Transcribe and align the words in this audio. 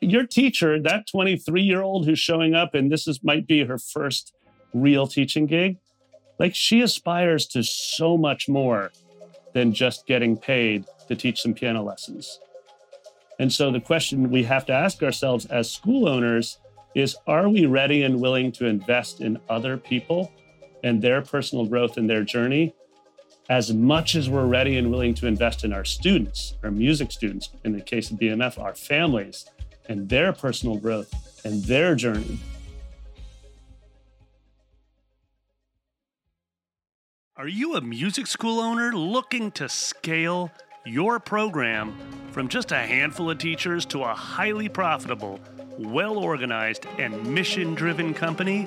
your 0.00 0.26
teacher, 0.26 0.80
that 0.80 1.06
23 1.06 1.62
year 1.62 1.82
old 1.82 2.06
who's 2.06 2.18
showing 2.18 2.54
up, 2.54 2.74
and 2.74 2.90
this 2.90 3.06
is 3.06 3.22
might 3.22 3.46
be 3.46 3.64
her 3.64 3.78
first 3.78 4.34
real 4.74 5.06
teaching 5.06 5.46
gig, 5.46 5.78
like 6.38 6.54
she 6.54 6.82
aspires 6.82 7.46
to 7.46 7.62
so 7.62 8.16
much 8.16 8.48
more 8.48 8.92
than 9.54 9.72
just 9.72 10.06
getting 10.06 10.36
paid 10.36 10.84
to 11.08 11.16
teach 11.16 11.40
some 11.40 11.54
piano 11.54 11.82
lessons. 11.82 12.40
And 13.38 13.52
so 13.52 13.70
the 13.70 13.80
question 13.80 14.30
we 14.30 14.44
have 14.44 14.66
to 14.66 14.72
ask 14.72 15.02
ourselves 15.02 15.46
as 15.46 15.70
school 15.70 16.08
owners 16.08 16.58
is 16.94 17.16
are 17.26 17.48
we 17.48 17.66
ready 17.66 18.02
and 18.02 18.20
willing 18.20 18.52
to 18.52 18.66
invest 18.66 19.20
in 19.20 19.38
other 19.48 19.76
people 19.76 20.32
and 20.82 21.00
their 21.00 21.22
personal 21.22 21.66
growth 21.66 21.96
and 21.96 22.08
their 22.08 22.22
journey 22.22 22.74
as 23.48 23.72
much 23.72 24.16
as 24.16 24.28
we're 24.28 24.46
ready 24.46 24.76
and 24.76 24.90
willing 24.90 25.14
to 25.14 25.26
invest 25.26 25.64
in 25.64 25.72
our 25.72 25.84
students, 25.84 26.56
our 26.64 26.70
music 26.70 27.12
students, 27.12 27.50
in 27.64 27.72
the 27.72 27.80
case 27.80 28.10
of 28.10 28.18
BMF, 28.18 28.58
our 28.58 28.74
families 28.74 29.46
and 29.88 30.08
their 30.08 30.32
personal 30.32 30.76
growth 30.76 31.12
and 31.44 31.64
their 31.64 31.94
journey? 31.94 32.38
Are 37.36 37.48
you 37.48 37.74
a 37.76 37.80
music 37.80 38.26
school 38.26 38.60
owner 38.60 38.92
looking 38.92 39.50
to 39.52 39.68
scale 39.68 40.50
your 40.86 41.20
program 41.20 41.94
from 42.30 42.48
just 42.48 42.72
a 42.72 42.78
handful 42.78 43.30
of 43.30 43.38
teachers 43.38 43.84
to 43.86 44.02
a 44.02 44.14
highly 44.14 44.68
profitable, 44.68 45.38
well 45.78 46.16
organized, 46.16 46.86
and 46.98 47.26
mission 47.26 47.74
driven 47.74 48.14
company? 48.14 48.66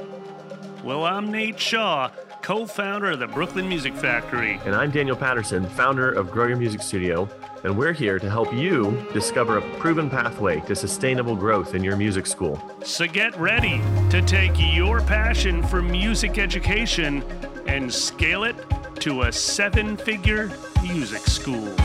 Well, 0.83 1.03
I'm 1.03 1.31
Nate 1.31 1.59
Shaw, 1.59 2.11
co 2.41 2.65
founder 2.65 3.11
of 3.11 3.19
the 3.19 3.27
Brooklyn 3.27 3.67
Music 3.67 3.93
Factory. 3.93 4.59
And 4.65 4.75
I'm 4.75 4.91
Daniel 4.91 5.15
Patterson, 5.15 5.65
founder 5.69 6.11
of 6.11 6.31
Grow 6.31 6.47
Your 6.47 6.57
Music 6.57 6.81
Studio, 6.81 7.29
and 7.63 7.77
we're 7.77 7.93
here 7.93 8.19
to 8.19 8.29
help 8.29 8.53
you 8.53 9.05
discover 9.13 9.57
a 9.57 9.61
proven 9.77 10.09
pathway 10.09 10.59
to 10.61 10.75
sustainable 10.75 11.35
growth 11.35 11.75
in 11.75 11.83
your 11.83 11.95
music 11.95 12.25
school. 12.25 12.61
So 12.83 13.07
get 13.07 13.37
ready 13.37 13.81
to 14.09 14.21
take 14.21 14.53
your 14.55 15.01
passion 15.01 15.63
for 15.63 15.81
music 15.81 16.37
education 16.37 17.23
and 17.67 17.93
scale 17.93 18.43
it 18.43 18.55
to 19.01 19.23
a 19.23 19.31
seven 19.31 19.97
figure 19.97 20.51
music 20.83 21.21
school. 21.21 21.75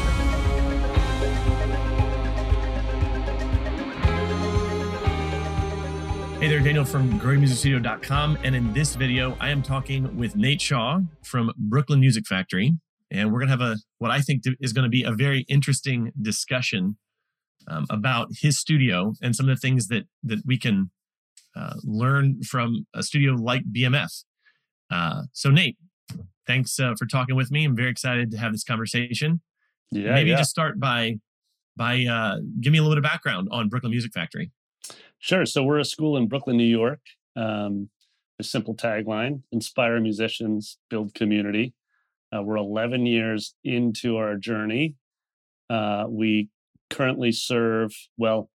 Hey 6.44 6.50
there, 6.50 6.60
Daniel 6.60 6.84
from 6.84 7.18
growyourmusicstudio.com. 7.20 8.36
And 8.44 8.54
in 8.54 8.70
this 8.74 8.96
video, 8.96 9.34
I 9.40 9.48
am 9.48 9.62
talking 9.62 10.14
with 10.14 10.36
Nate 10.36 10.60
Shaw 10.60 11.00
from 11.22 11.50
Brooklyn 11.56 12.00
Music 12.00 12.26
Factory. 12.26 12.74
And 13.10 13.32
we're 13.32 13.38
going 13.38 13.48
to 13.48 13.52
have 13.52 13.62
a 13.62 13.78
what 13.96 14.10
I 14.10 14.20
think 14.20 14.42
is 14.60 14.74
going 14.74 14.82
to 14.82 14.90
be 14.90 15.04
a 15.04 15.10
very 15.10 15.46
interesting 15.48 16.12
discussion 16.20 16.98
um, 17.66 17.86
about 17.88 18.28
his 18.42 18.58
studio 18.58 19.14
and 19.22 19.34
some 19.34 19.48
of 19.48 19.56
the 19.56 19.58
things 19.58 19.88
that 19.88 20.04
that 20.22 20.40
we 20.44 20.58
can 20.58 20.90
uh, 21.56 21.76
learn 21.82 22.42
from 22.42 22.84
a 22.92 23.02
studio 23.02 23.32
like 23.32 23.62
BMF. 23.72 24.24
Uh, 24.90 25.22
so, 25.32 25.48
Nate, 25.48 25.78
thanks 26.46 26.78
uh, 26.78 26.92
for 26.98 27.06
talking 27.06 27.36
with 27.36 27.50
me. 27.50 27.64
I'm 27.64 27.74
very 27.74 27.88
excited 27.88 28.30
to 28.32 28.36
have 28.36 28.52
this 28.52 28.64
conversation. 28.64 29.40
Yeah, 29.90 30.12
Maybe 30.12 30.28
yeah. 30.28 30.36
just 30.36 30.50
start 30.50 30.78
by 30.78 31.20
by 31.74 32.04
uh, 32.04 32.40
give 32.60 32.70
me 32.70 32.80
a 32.80 32.82
little 32.82 32.96
bit 32.96 32.98
of 32.98 33.10
background 33.10 33.48
on 33.50 33.70
Brooklyn 33.70 33.92
Music 33.92 34.12
Factory. 34.12 34.50
Sure. 35.24 35.46
So 35.46 35.64
we're 35.64 35.78
a 35.78 35.86
school 35.86 36.18
in 36.18 36.28
Brooklyn, 36.28 36.58
New 36.58 36.64
York. 36.64 37.00
Um, 37.34 37.88
a 38.38 38.44
simple 38.44 38.76
tagline: 38.76 39.40
inspire 39.52 39.98
musicians, 39.98 40.76
build 40.90 41.14
community. 41.14 41.72
Uh, 42.30 42.42
we're 42.42 42.58
11 42.58 43.06
years 43.06 43.54
into 43.64 44.18
our 44.18 44.36
journey. 44.36 44.96
Uh, 45.70 46.04
we 46.10 46.50
currently 46.90 47.32
serve 47.32 47.94
well. 48.18 48.50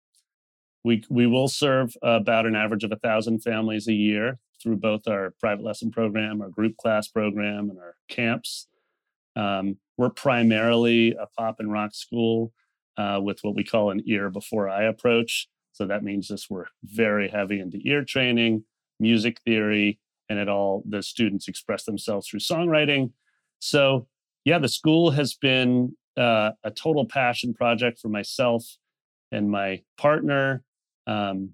We 0.83 1.05
we 1.09 1.25
will 1.25 1.47
serve 1.47 1.95
about 2.01 2.45
an 2.45 2.57
average 2.57 2.83
of 2.83 2.91
a 2.91 2.97
thousand 2.97 3.43
families 3.43 3.87
a 3.87 3.93
year 3.93 4.37
through 4.61 4.75
both 4.75 5.07
our 5.07 5.35
private 5.39 5.63
lesson 5.63 5.89
program, 5.89 6.41
our 6.41 6.49
group 6.49 6.75
class 6.75 7.07
program, 7.07 7.69
and 7.69 7.79
our 7.79 7.95
camps. 8.09 8.67
Um, 9.37 9.77
we're 9.95 10.09
primarily 10.09 11.13
a 11.13 11.27
pop 11.27 11.61
and 11.61 11.71
rock 11.71 11.95
school 11.95 12.51
uh, 12.97 13.21
with 13.23 13.39
what 13.43 13.55
we 13.55 13.63
call 13.63 13.89
an 13.89 14.03
ear 14.05 14.29
before 14.29 14.67
eye 14.67 14.83
approach. 14.83 15.47
So 15.77 15.85
that 15.85 16.03
means 16.03 16.27
this 16.27 16.49
we're 16.49 16.65
very 16.83 17.29
heavy 17.29 17.59
into 17.59 17.77
ear 17.83 18.03
training, 18.03 18.63
music 18.99 19.39
theory, 19.45 19.99
and 20.27 20.39
it 20.39 20.49
all 20.49 20.81
the 20.89 21.03
students 21.03 21.47
express 21.47 21.83
themselves 21.83 22.27
through 22.27 22.39
songwriting. 22.39 23.11
So 23.59 24.07
yeah, 24.43 24.57
the 24.57 24.69
school 24.69 25.11
has 25.11 25.35
been 25.35 25.95
uh, 26.17 26.53
a 26.63 26.71
total 26.71 27.05
passion 27.05 27.53
project 27.53 27.99
for 27.99 28.09
myself 28.09 28.65
and 29.31 29.51
my 29.51 29.83
partner. 29.99 30.63
Um, 31.05 31.51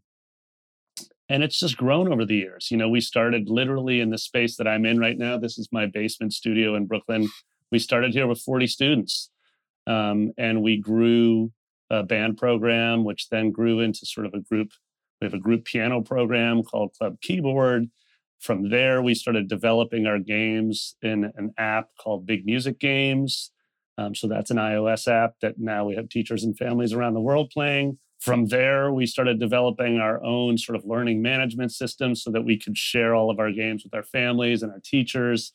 and 1.28 1.44
it's 1.44 1.59
just 1.59 1.75
grown 1.75 2.12
over 2.12 2.23
the 2.23 2.38
years. 2.38 2.72
You 2.72 2.78
know, 2.78 2.88
we 2.88 3.01
started 3.01 3.50
literally 3.50 4.00
in 4.00 4.09
the 4.09 4.17
space 4.17 4.56
that 4.56 4.69
I'm 4.69 4.85
in 4.85 5.00
right 5.00 5.17
now. 5.17 5.38
This 5.38 5.57
is 5.57 5.67
my 5.73 5.85
basement 5.88 6.31
studio 6.31 6.75
in 6.75 6.85
Brooklyn. 6.85 7.28
We 7.73 7.79
started 7.79 8.13
here 8.13 8.28
with 8.28 8.39
40 8.39 8.67
students, 8.67 9.29
um, 9.85 10.31
and 10.38 10.62
we 10.62 10.78
grew 10.78 11.51
a 11.93 12.03
band 12.03 12.37
program, 12.37 13.03
which 13.03 13.29
then 13.29 13.51
grew 13.51 13.79
into 13.79 14.05
sort 14.05 14.25
of 14.25 14.33
a 14.33 14.39
group. 14.39 14.71
We 15.21 15.25
have 15.25 15.33
a 15.33 15.39
group 15.39 15.65
piano 15.65 16.01
program 16.01 16.63
called 16.63 16.93
Club 16.97 17.17
Keyboard. 17.21 17.89
From 18.39 18.69
there, 18.69 19.01
we 19.01 19.13
started 19.13 19.47
developing 19.47 20.05
our 20.05 20.19
games 20.19 20.95
in 21.01 21.31
an 21.35 21.53
app 21.57 21.89
called 21.99 22.25
Big 22.25 22.45
Music 22.45 22.79
Games. 22.79 23.51
Um, 23.97 24.15
so 24.15 24.27
that's 24.27 24.49
an 24.49 24.57
iOS 24.57 25.07
app 25.07 25.35
that 25.41 25.59
now 25.59 25.85
we 25.85 25.95
have 25.95 26.09
teachers 26.09 26.43
and 26.43 26.57
families 26.57 26.93
around 26.93 27.13
the 27.13 27.21
world 27.21 27.51
playing. 27.51 27.99
From 28.19 28.47
there, 28.47 28.91
we 28.91 29.05
started 29.05 29.39
developing 29.39 29.99
our 29.99 30.23
own 30.23 30.57
sort 30.57 30.75
of 30.77 30.85
learning 30.85 31.21
management 31.21 31.71
system 31.71 32.15
so 32.15 32.31
that 32.31 32.41
we 32.41 32.57
could 32.57 32.77
share 32.77 33.13
all 33.13 33.29
of 33.29 33.39
our 33.39 33.51
games 33.51 33.83
with 33.83 33.93
our 33.93 34.03
families 34.03 34.63
and 34.63 34.71
our 34.71 34.81
teachers 34.83 35.53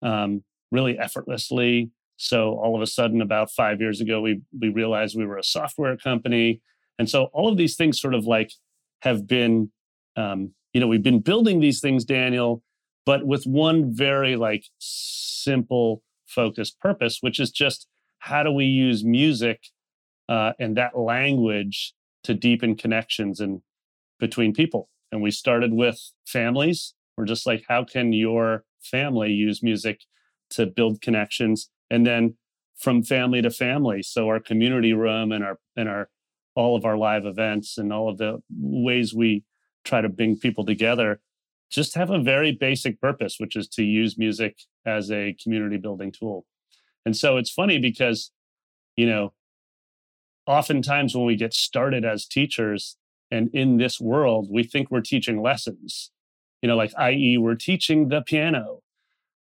um, 0.00 0.42
really 0.70 0.98
effortlessly. 0.98 1.90
So 2.16 2.52
all 2.52 2.76
of 2.76 2.82
a 2.82 2.86
sudden, 2.86 3.20
about 3.20 3.50
five 3.50 3.80
years 3.80 4.00
ago, 4.00 4.20
we 4.20 4.40
we 4.58 4.68
realized 4.68 5.16
we 5.16 5.26
were 5.26 5.38
a 5.38 5.44
software 5.44 5.96
company, 5.96 6.60
and 6.98 7.08
so 7.08 7.24
all 7.32 7.48
of 7.48 7.56
these 7.56 7.76
things 7.76 8.00
sort 8.00 8.14
of 8.14 8.24
like 8.24 8.52
have 9.02 9.26
been, 9.26 9.70
um, 10.16 10.52
you 10.72 10.80
know, 10.80 10.86
we've 10.86 11.02
been 11.02 11.20
building 11.20 11.60
these 11.60 11.80
things, 11.80 12.04
Daniel, 12.04 12.62
but 13.04 13.26
with 13.26 13.44
one 13.44 13.94
very 13.94 14.36
like 14.36 14.64
simple, 14.78 16.02
focused 16.26 16.80
purpose, 16.80 17.18
which 17.20 17.38
is 17.40 17.50
just 17.50 17.86
how 18.20 18.42
do 18.42 18.50
we 18.50 18.64
use 18.64 19.04
music 19.04 19.60
uh, 20.28 20.52
and 20.58 20.76
that 20.76 20.96
language 20.98 21.94
to 22.22 22.32
deepen 22.32 22.74
connections 22.74 23.40
and 23.40 23.60
between 24.18 24.54
people. 24.54 24.88
And 25.12 25.20
we 25.22 25.30
started 25.30 25.72
with 25.72 26.00
families. 26.26 26.94
We're 27.16 27.26
just 27.26 27.46
like, 27.46 27.64
how 27.68 27.84
can 27.84 28.12
your 28.12 28.64
family 28.82 29.30
use 29.30 29.62
music 29.62 30.00
to 30.50 30.66
build 30.66 31.00
connections? 31.02 31.70
And 31.94 32.04
then 32.04 32.34
from 32.76 33.02
family 33.02 33.40
to 33.42 33.50
family. 33.50 34.02
So 34.02 34.28
our 34.28 34.40
community 34.40 34.92
room 34.92 35.32
and 35.32 35.44
our 35.44 35.58
and 35.76 35.88
our 35.88 36.08
all 36.56 36.76
of 36.76 36.84
our 36.84 36.96
live 36.96 37.24
events 37.24 37.78
and 37.78 37.92
all 37.92 38.08
of 38.08 38.18
the 38.18 38.42
ways 38.50 39.14
we 39.14 39.44
try 39.84 40.00
to 40.00 40.08
bring 40.08 40.38
people 40.38 40.64
together 40.64 41.20
just 41.70 41.94
have 41.94 42.10
a 42.10 42.20
very 42.20 42.52
basic 42.52 43.00
purpose, 43.00 43.36
which 43.38 43.56
is 43.56 43.66
to 43.68 43.82
use 43.82 44.16
music 44.16 44.58
as 44.86 45.10
a 45.10 45.36
community 45.42 45.76
building 45.76 46.12
tool. 46.12 46.46
And 47.04 47.16
so 47.16 47.36
it's 47.36 47.50
funny 47.50 47.78
because, 47.78 48.30
you 48.96 49.06
know, 49.06 49.32
oftentimes 50.46 51.14
when 51.14 51.26
we 51.26 51.36
get 51.36 51.52
started 51.52 52.04
as 52.04 52.26
teachers 52.26 52.96
and 53.30 53.50
in 53.52 53.78
this 53.78 54.00
world, 54.00 54.48
we 54.50 54.62
think 54.62 54.90
we're 54.90 55.00
teaching 55.00 55.42
lessons, 55.42 56.12
you 56.62 56.68
know, 56.68 56.76
like, 56.76 56.92
i.e., 56.96 57.38
we're 57.38 57.56
teaching 57.56 58.08
the 58.08 58.22
piano. 58.22 58.83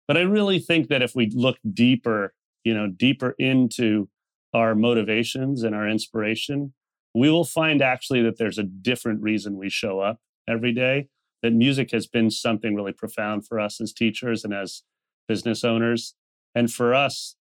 But 0.07 0.17
I 0.17 0.21
really 0.21 0.59
think 0.59 0.87
that 0.89 1.01
if 1.01 1.15
we 1.15 1.31
look 1.33 1.57
deeper, 1.73 2.33
you 2.63 2.73
know, 2.73 2.87
deeper 2.87 3.35
into 3.39 4.09
our 4.53 4.75
motivations 4.75 5.63
and 5.63 5.75
our 5.75 5.87
inspiration, 5.87 6.73
we 7.13 7.29
will 7.29 7.45
find 7.45 7.81
actually 7.81 8.21
that 8.23 8.37
there's 8.37 8.57
a 8.57 8.63
different 8.63 9.21
reason 9.21 9.57
we 9.57 9.69
show 9.69 9.99
up 9.99 10.19
every 10.47 10.73
day. 10.73 11.07
That 11.41 11.53
music 11.53 11.91
has 11.91 12.07
been 12.07 12.31
something 12.31 12.75
really 12.75 12.93
profound 12.93 13.47
for 13.47 13.59
us 13.59 13.79
as 13.79 13.93
teachers 13.93 14.43
and 14.43 14.53
as 14.53 14.83
business 15.27 15.63
owners. 15.63 16.15
And 16.53 16.71
for 16.71 16.93
us, 16.93 17.35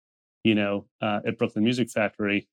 you 0.43 0.55
know, 0.55 0.87
uh, 1.01 1.21
at 1.25 1.37
Brooklyn 1.37 1.63
Music 1.63 1.89
Factory, 1.89 2.47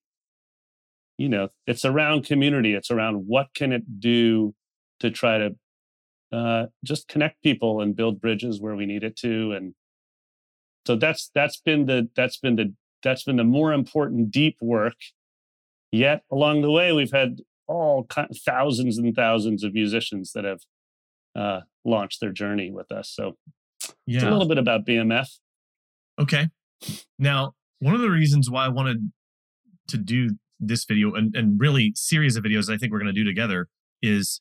you 1.19 1.29
know, 1.29 1.49
it's 1.67 1.85
around 1.85 2.25
community. 2.25 2.75
It's 2.75 2.91
around 2.91 3.25
what 3.27 3.49
can 3.55 3.73
it 3.73 4.01
do 4.01 4.55
to 5.01 5.11
try 5.11 5.39
to 5.39 5.57
uh, 6.33 6.67
just 6.85 7.09
connect 7.09 7.43
people 7.43 7.81
and 7.81 7.97
build 7.97 8.21
bridges 8.21 8.61
where 8.61 8.77
we 8.77 8.87
need 8.87 9.03
it 9.03 9.17
to. 9.17 9.53
And 9.53 9.75
so 10.87 10.97
that's 10.97 11.31
that's 11.35 11.61
been 11.61 11.87
the 11.87 12.09
that's 12.17 12.39
been 12.39 12.57
the 12.57 12.75
that's 13.03 13.25
been 13.25 13.37
the 13.37 13.45
more 13.45 13.73
important 13.73 14.31
deep 14.31 14.57
work. 14.61 14.97
Yet 15.93 16.23
along 16.31 16.63
the 16.63 16.71
way, 16.71 16.93
we've 16.93 17.13
had 17.13 17.39
all 17.67 18.07
thousands 18.45 18.99
and 18.99 19.15
thousands 19.15 19.65
of 19.65 19.75
musicians 19.75 20.33
that 20.33 20.45
have 20.45 20.61
uh, 21.37 21.61
launched 21.85 22.21
their 22.21 22.33
journey 22.33 22.71
with 22.71 22.91
us. 22.91 23.11
So 23.11 23.37
yeah. 24.07 24.17
it's 24.17 24.25
a 24.25 24.31
little 24.31 24.49
bit 24.49 24.59
about 24.59 24.87
BMF. 24.87 25.29
Okay. 26.21 26.49
Now, 27.19 27.53
one 27.79 27.95
of 27.95 28.01
the 28.01 28.11
reasons 28.11 28.51
why 28.51 28.67
I 28.67 28.69
wanted 28.69 29.13
to 29.89 29.99
do 29.99 30.31
this 30.59 30.85
video 30.85 31.15
and, 31.15 31.35
and 31.35 31.59
really 31.59 31.93
series 31.95 32.37
of 32.37 32.45
videos 32.45 32.73
I 32.73 32.77
think 32.77 32.93
we're 32.93 32.99
going 32.99 33.15
to 33.15 33.19
do 33.19 33.25
together 33.25 33.69
is 34.03 34.41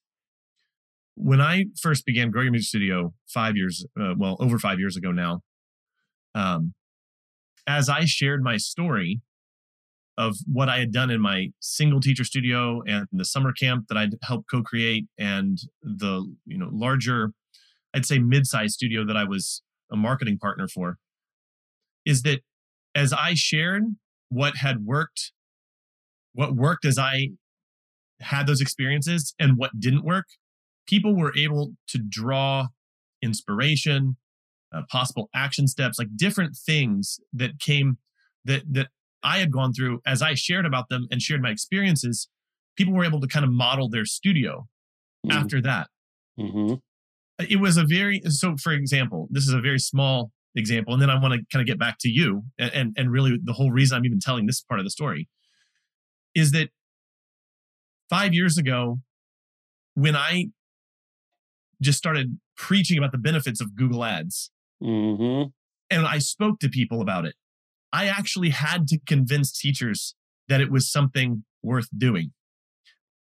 when 1.16 1.42
I 1.42 1.66
first 1.80 2.06
began 2.06 2.32
Grow 2.32 2.44
Your 2.44 2.52
Music 2.52 2.70
Studio 2.70 3.14
five 3.28 3.56
years, 3.56 3.86
uh, 4.00 4.14
well, 4.18 4.38
over 4.40 4.58
five 4.58 4.80
years 4.80 4.96
ago 4.96 5.12
now, 5.12 5.42
um, 6.36 6.74
as 7.68 7.90
I 7.90 8.06
shared 8.06 8.44
my 8.44 8.58
story 8.58 9.22
of 10.18 10.36
what 10.52 10.68
I 10.68 10.80
had 10.80 10.92
done 10.92 11.10
in 11.10 11.22
my 11.22 11.52
single 11.62 12.02
teacher 12.02 12.26
studio 12.26 12.82
and 12.86 13.08
the 13.12 13.24
summer 13.24 13.54
camp 13.54 13.86
that 13.88 13.98
I'd 13.98 14.16
helped 14.22 14.50
co-create 14.52 15.08
and 15.18 15.58
the 15.82 16.26
you 16.46 16.58
know 16.58 16.70
larger, 16.72 17.32
I'd 17.94 18.06
say 18.06 18.20
mid-sized 18.20 18.74
studio 18.74 19.06
that 19.06 19.16
I 19.16 19.24
was 19.24 19.62
a 19.92 19.96
marketing 19.96 20.38
partner 20.38 20.68
for, 20.68 20.98
is 22.06 22.24
that 22.24 22.42
as 22.96 23.14
I 23.14 23.34
shared 23.34 23.84
what 24.30 24.58
had 24.58 24.86
worked, 24.86 25.32
what 26.34 26.54
worked 26.54 26.86
as 26.86 27.00
I 27.00 27.30
had 28.20 28.46
those 28.46 28.62
experiences 28.62 29.34
and 29.40 29.58
what 29.58 29.80
didn't 29.80 30.04
work, 30.04 30.26
people 30.86 31.16
were 31.16 31.36
able 31.38 31.74
to 31.88 31.98
draw 31.98 32.68
inspiration, 33.22 34.18
uh, 34.74 34.82
possible 34.90 35.30
action 35.34 35.68
steps, 35.68 35.98
like 35.98 36.10
different 36.16 36.56
things 36.56 37.20
that 37.34 37.60
came 37.60 37.98
that 38.46 38.64
that 38.72 38.88
I 39.24 39.40
had 39.40 39.52
gone 39.52 39.74
through 39.74 40.02
as 40.06 40.22
I 40.22 40.34
shared 40.34 40.66
about 40.66 40.90
them 40.90 41.08
and 41.12 41.22
shared 41.22 41.42
my 41.42 41.50
experiences. 41.50 42.30
People 42.78 42.94
were 42.94 43.04
able 43.04 43.20
to 43.20 43.28
kind 43.28 43.44
of 43.44 43.52
model 43.52 43.90
their 43.90 44.06
studio 44.06 44.68
mm. 45.26 45.34
after 45.34 45.62
that. 45.62 45.88
Mm-hmm. 46.40 46.76
It 47.50 47.60
was 47.60 47.78
a 47.78 47.86
very 47.86 48.22
so. 48.26 48.56
For 48.58 48.72
example, 48.72 49.28
this 49.32 49.48
is 49.48 49.54
a 49.54 49.62
very 49.62 49.80
small 49.80 50.32
example, 50.56 50.94
and 50.94 51.02
then 51.02 51.10
I 51.10 51.20
want 51.20 51.34
to 51.34 51.46
kind 51.52 51.62
of 51.62 51.68
get 51.68 51.80
back 51.80 51.98
to 52.02 52.10
you 52.10 52.44
and, 52.58 52.74
and 52.74 52.96
and 52.98 53.12
really 53.12 53.38
the 53.42 53.54
whole 53.54 53.72
reason 53.72 53.98
I'm 53.98 54.06
even 54.06 54.20
telling 54.20 54.46
this 54.46 54.62
part 54.62 54.80
of 54.80 54.86
the 54.86 54.90
story 54.90 55.28
is 56.36 56.52
that 56.52 56.70
five 58.10 58.34
years 58.34 58.58
ago 58.58 59.00
when 59.96 60.16
I 60.16 60.48
just 61.82 61.98
started 61.98 62.40
preaching 62.58 62.98
about 62.98 63.12
the 63.12 63.18
benefits 63.18 63.62
of 63.62 63.76
Google 63.76 64.04
Ads 64.04 64.52
Mm-hmm. 64.84 65.50
And 65.90 66.08
I 66.08 66.20
spoke 66.20 66.60
to 66.60 66.70
people 66.70 67.02
about 67.02 67.26
it. 67.26 67.36
I 67.92 68.08
actually 68.08 68.50
had 68.50 68.88
to 68.90 69.00
convince 69.08 69.58
teachers 69.58 70.16
that 70.48 70.62
it 70.62 70.72
was 70.72 70.92
something 70.92 71.44
worth 71.64 71.88
doing. 71.98 72.32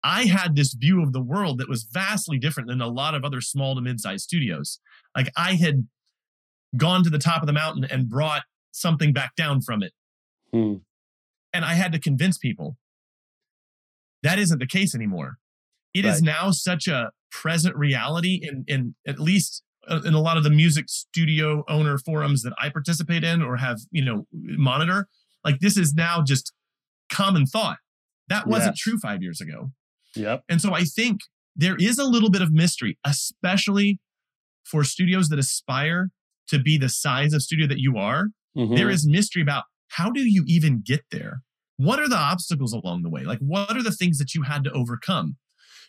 I 0.05 0.25
had 0.25 0.57
this 0.57 0.75
view 0.75 1.03
of 1.03 1.13
the 1.13 1.23
world 1.23 1.59
that 1.59 1.69
was 1.69 1.85
vastly 1.85 2.39
different 2.39 2.69
than 2.69 2.81
a 2.81 2.89
lot 2.89 3.15
of 3.15 3.25
other 3.25 3.41
small 3.41 3.75
to 3.75 3.81
mid-sized 3.81 4.25
studios. 4.25 4.81
Like 5.17 5.31
I 5.37 5.55
had 5.55 5.87
gone 6.77 7.05
to 7.05 7.11
the 7.11 7.19
top 7.19 7.43
of 7.43 7.47
the 7.47 7.53
mountain 7.53 7.85
and 7.85 8.09
brought 8.09 8.43
something 8.73 9.13
back 9.13 9.37
down 9.37 9.61
from 9.61 9.83
it. 9.83 9.93
Hmm. 10.53 10.77
And 11.53 11.65
I 11.65 11.75
had 11.75 11.93
to 11.93 12.01
convince 12.01 12.39
people 12.39 12.77
that 14.23 14.39
isn't 14.39 14.59
the 14.59 14.67
case 14.67 14.95
anymore. 14.95 15.37
It 15.95 16.05
right. 16.05 16.15
is 16.15 16.23
now 16.23 16.51
such 16.51 16.89
a 16.89 17.11
present 17.31 17.77
reality 17.77 18.41
in, 18.43 18.65
in 18.67 18.95
at 19.07 19.19
least 19.19 19.63
in 20.05 20.15
a 20.15 20.21
lot 20.21 20.37
of 20.37 20.45
the 20.45 20.51
music 20.51 20.89
studio 20.89 21.65
owner 21.69 21.99
forums 21.99 22.43
that 22.43 22.53
I 22.61 22.69
participate 22.69 23.25
in 23.25 23.43
or 23.43 23.57
have, 23.57 23.81
you 23.91 24.05
know, 24.05 24.27
monitor, 24.33 25.09
like 25.45 25.59
this 25.61 25.77
is 25.77 25.95
now 25.95 26.23
just 26.23 26.53
common 27.11 27.47
thought. 27.47 27.79
That 28.29 28.47
wasn't 28.47 28.77
yes. 28.77 28.79
true 28.79 28.99
five 28.99 29.23
years 29.23 29.41
ago. 29.41 29.73
Yep. 30.15 30.45
And 30.49 30.61
so 30.61 30.73
I 30.73 30.85
think 30.85 31.21
there 31.57 31.77
is 31.77 31.99
a 31.99 32.05
little 32.05 32.31
bit 32.31 32.43
of 32.43 32.53
mystery, 32.53 32.99
especially 33.05 33.99
for 34.65 34.85
studios 34.85 35.29
that 35.29 35.39
aspire 35.39 36.11
to 36.49 36.59
be 36.59 36.79
the 36.79 36.89
size 36.89 37.33
of 37.33 37.43
studio 37.43 37.67
that 37.67 37.79
you 37.79 37.97
are. 37.97 38.29
Mm-hmm. 38.57 38.77
There 38.77 38.91
is 38.91 39.07
mystery 39.07 39.43
about 39.43 39.65
how 39.89 40.11
do 40.11 40.21
you 40.21 40.45
even 40.47 40.83
get 40.85 41.03
there? 41.11 41.43
What 41.77 41.99
are 41.99 42.09
the 42.09 42.17
obstacles 42.17 42.73
along 42.73 43.03
the 43.03 43.11
way? 43.11 43.25
Like, 43.25 43.41
what 43.41 43.77
are 43.77 43.83
the 43.83 43.91
things 43.91 44.19
that 44.19 44.35
you 44.35 44.43
had 44.43 44.65
to 44.65 44.73
overcome? 44.73 45.37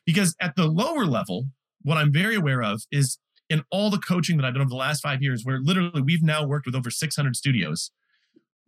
Because 0.05 0.35
at 0.41 0.55
the 0.55 0.67
lower 0.67 1.05
level, 1.05 1.45
what 1.83 1.97
I'm 1.97 2.11
very 2.11 2.35
aware 2.35 2.63
of 2.63 2.83
is 2.91 3.19
in 3.53 3.63
all 3.69 3.91
the 3.91 3.99
coaching 3.99 4.37
that 4.37 4.45
I've 4.45 4.53
done 4.53 4.61
over 4.61 4.69
the 4.69 4.75
last 4.75 5.01
five 5.01 5.21
years, 5.21 5.43
where 5.43 5.59
literally 5.61 6.01
we've 6.01 6.23
now 6.23 6.45
worked 6.45 6.65
with 6.65 6.75
over 6.75 6.89
600 6.89 7.35
studios, 7.35 7.91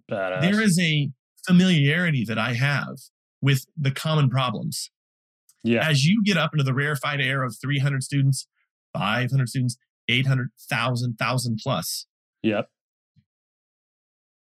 Badass. 0.09 0.41
there 0.41 0.61
is 0.61 0.79
a 0.79 1.09
familiarity 1.45 2.23
that 2.25 2.37
I 2.37 2.53
have 2.53 2.97
with 3.41 3.65
the 3.75 3.89
common 3.89 4.29
problems. 4.29 4.91
Yeah. 5.63 5.87
As 5.87 6.05
you 6.05 6.23
get 6.23 6.37
up 6.37 6.51
into 6.53 6.63
the 6.63 6.73
rarefied 6.73 7.19
air 7.19 7.43
of 7.43 7.55
300 7.59 8.03
students, 8.03 8.47
500 8.93 9.49
students, 9.49 9.77
800, 10.07 10.49
1,000, 10.69 11.15
1,000 11.17 11.59
plus. 11.61 12.05
Yep. 12.43 12.69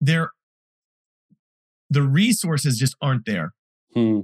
There, 0.03 0.31
the 1.89 2.03
resources 2.03 2.77
just 2.77 2.95
aren't 3.01 3.25
there. 3.25 3.55
Hmm. 3.95 4.21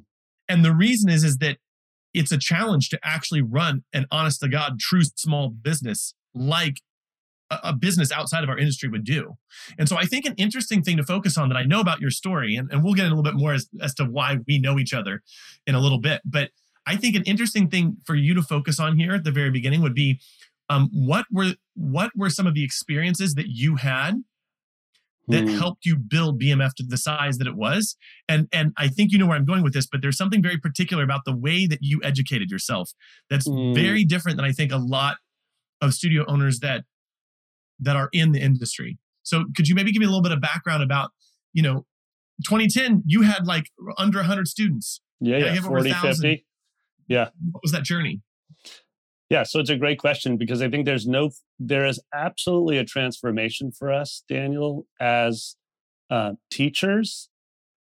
And 0.48 0.62
the 0.62 0.74
reason 0.74 1.08
is, 1.08 1.24
is 1.24 1.38
that 1.38 1.56
it's 2.14 2.32
a 2.32 2.38
challenge 2.38 2.88
to 2.90 2.98
actually 3.02 3.42
run 3.42 3.84
an 3.92 4.06
honest 4.10 4.40
to 4.40 4.48
God, 4.48 4.78
true 4.78 5.02
small 5.02 5.48
business 5.48 6.14
like 6.34 6.80
a, 7.50 7.72
business 7.72 8.12
outside 8.12 8.44
of 8.44 8.50
our 8.50 8.58
industry 8.58 8.88
would 8.88 9.04
do. 9.04 9.36
And 9.78 9.88
so 9.88 9.96
I 9.96 10.04
think 10.04 10.24
an 10.24 10.34
interesting 10.36 10.82
thing 10.82 10.96
to 10.96 11.02
focus 11.02 11.36
on 11.36 11.48
that 11.48 11.56
I 11.56 11.64
know 11.64 11.80
about 11.80 12.00
your 12.00 12.10
story, 12.10 12.54
and, 12.56 12.70
and 12.70 12.84
we'll 12.84 12.94
get 12.94 13.06
in 13.06 13.12
a 13.12 13.14
little 13.14 13.30
bit 13.30 13.38
more 13.38 13.52
as, 13.52 13.68
as 13.80 13.94
to 13.94 14.04
why 14.04 14.38
we 14.46 14.58
know 14.58 14.78
each 14.78 14.94
other 14.94 15.22
in 15.66 15.74
a 15.74 15.80
little 15.80 15.98
bit. 15.98 16.20
But 16.24 16.50
I 16.86 16.96
think 16.96 17.16
an 17.16 17.24
interesting 17.24 17.68
thing 17.68 17.98
for 18.04 18.14
you 18.14 18.34
to 18.34 18.42
focus 18.42 18.80
on 18.80 18.96
here 18.96 19.14
at 19.14 19.24
the 19.24 19.30
very 19.30 19.50
beginning 19.50 19.82
would 19.82 19.94
be 19.94 20.20
um, 20.68 20.88
what 20.92 21.26
were 21.30 21.54
what 21.74 22.12
were 22.16 22.30
some 22.30 22.46
of 22.46 22.54
the 22.54 22.64
experiences 22.64 23.34
that 23.34 23.48
you 23.48 23.76
had 23.76 24.22
that 25.30 25.44
mm. 25.44 25.58
helped 25.58 25.84
you 25.84 25.96
build 25.96 26.40
BMF 26.40 26.74
to 26.74 26.84
the 26.86 26.96
size 26.96 27.38
that 27.38 27.46
it 27.46 27.56
was. 27.56 27.96
And 28.28 28.48
and 28.52 28.72
I 28.76 28.88
think 28.88 29.12
you 29.12 29.18
know 29.18 29.26
where 29.26 29.36
I'm 29.36 29.44
going 29.44 29.62
with 29.62 29.72
this, 29.72 29.86
but 29.86 30.02
there's 30.02 30.16
something 30.16 30.42
very 30.42 30.58
particular 30.58 31.02
about 31.02 31.22
the 31.24 31.36
way 31.36 31.66
that 31.66 31.78
you 31.80 32.00
educated 32.02 32.50
yourself 32.50 32.90
that's 33.28 33.48
mm. 33.48 33.74
very 33.74 34.04
different 34.04 34.36
than 34.36 34.44
I 34.44 34.52
think 34.52 34.72
a 34.72 34.78
lot 34.78 35.16
of 35.80 35.94
studio 35.94 36.24
owners 36.28 36.60
that 36.60 36.84
that 37.80 37.96
are 37.96 38.08
in 38.12 38.32
the 38.32 38.40
industry. 38.40 38.98
So 39.22 39.44
could 39.56 39.68
you 39.68 39.74
maybe 39.74 39.92
give 39.92 40.00
me 40.00 40.06
a 40.06 40.08
little 40.08 40.22
bit 40.22 40.32
of 40.32 40.40
background 40.40 40.82
about, 40.82 41.10
you 41.52 41.62
know, 41.62 41.86
2010 42.46 43.02
you 43.06 43.22
had 43.22 43.46
like 43.46 43.70
under 43.98 44.18
100 44.18 44.48
students. 44.48 45.00
Yeah, 45.20 45.38
yeah, 45.38 45.60
40, 45.60 45.92
50. 45.92 46.46
Yeah. 47.08 47.28
What 47.52 47.62
was 47.62 47.72
that 47.72 47.82
journey? 47.82 48.22
Yeah, 49.30 49.44
so 49.44 49.60
it's 49.60 49.70
a 49.70 49.76
great 49.76 49.98
question 50.00 50.36
because 50.36 50.60
I 50.60 50.68
think 50.68 50.86
there's 50.86 51.06
no, 51.06 51.30
there 51.60 51.86
is 51.86 52.00
absolutely 52.12 52.78
a 52.78 52.84
transformation 52.84 53.70
for 53.70 53.92
us, 53.92 54.24
Daniel, 54.28 54.86
as 54.98 55.56
uh, 56.10 56.32
teachers 56.50 57.28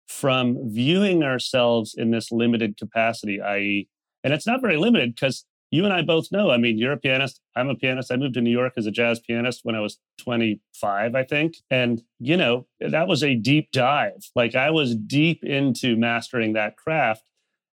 from 0.08 0.58
viewing 0.72 1.24
ourselves 1.24 1.96
in 1.96 2.12
this 2.12 2.32
limited 2.32 2.78
capacity, 2.78 3.42
i.e., 3.42 3.88
and 4.24 4.34
it's 4.34 4.48
not 4.48 4.62
very 4.62 4.78
limited 4.78 5.14
because 5.16 5.46
you 5.72 5.86
and 5.86 5.94
I 5.94 6.02
both 6.02 6.32
know. 6.32 6.50
I 6.50 6.58
mean, 6.58 6.80
you're 6.80 6.94
a 6.94 6.98
pianist. 6.98 7.42
I'm 7.56 7.70
a 7.70 7.76
pianist. 7.76 8.12
I 8.12 8.18
moved 8.18 8.36
to 8.36 8.42
New 8.42 8.52
York 8.52 8.74
as 8.78 8.88
a 8.88 8.92
jazz 8.92 9.20
pianist 9.20 9.62
when 9.64 9.76
I 9.76 9.82
was 9.82 10.00
25, 10.20 11.16
I 11.16 11.24
think. 11.24 11.56
And, 11.70 12.02
you 12.20 12.38
know, 12.38 12.66
that 12.80 13.08
was 13.08 13.24
a 13.24 13.36
deep 13.36 13.72
dive. 13.72 14.30
Like 14.36 14.56
I 14.56 14.72
was 14.72 14.96
deep 14.96 15.44
into 15.44 15.96
mastering 15.96 16.54
that 16.54 16.78
craft. 16.78 17.30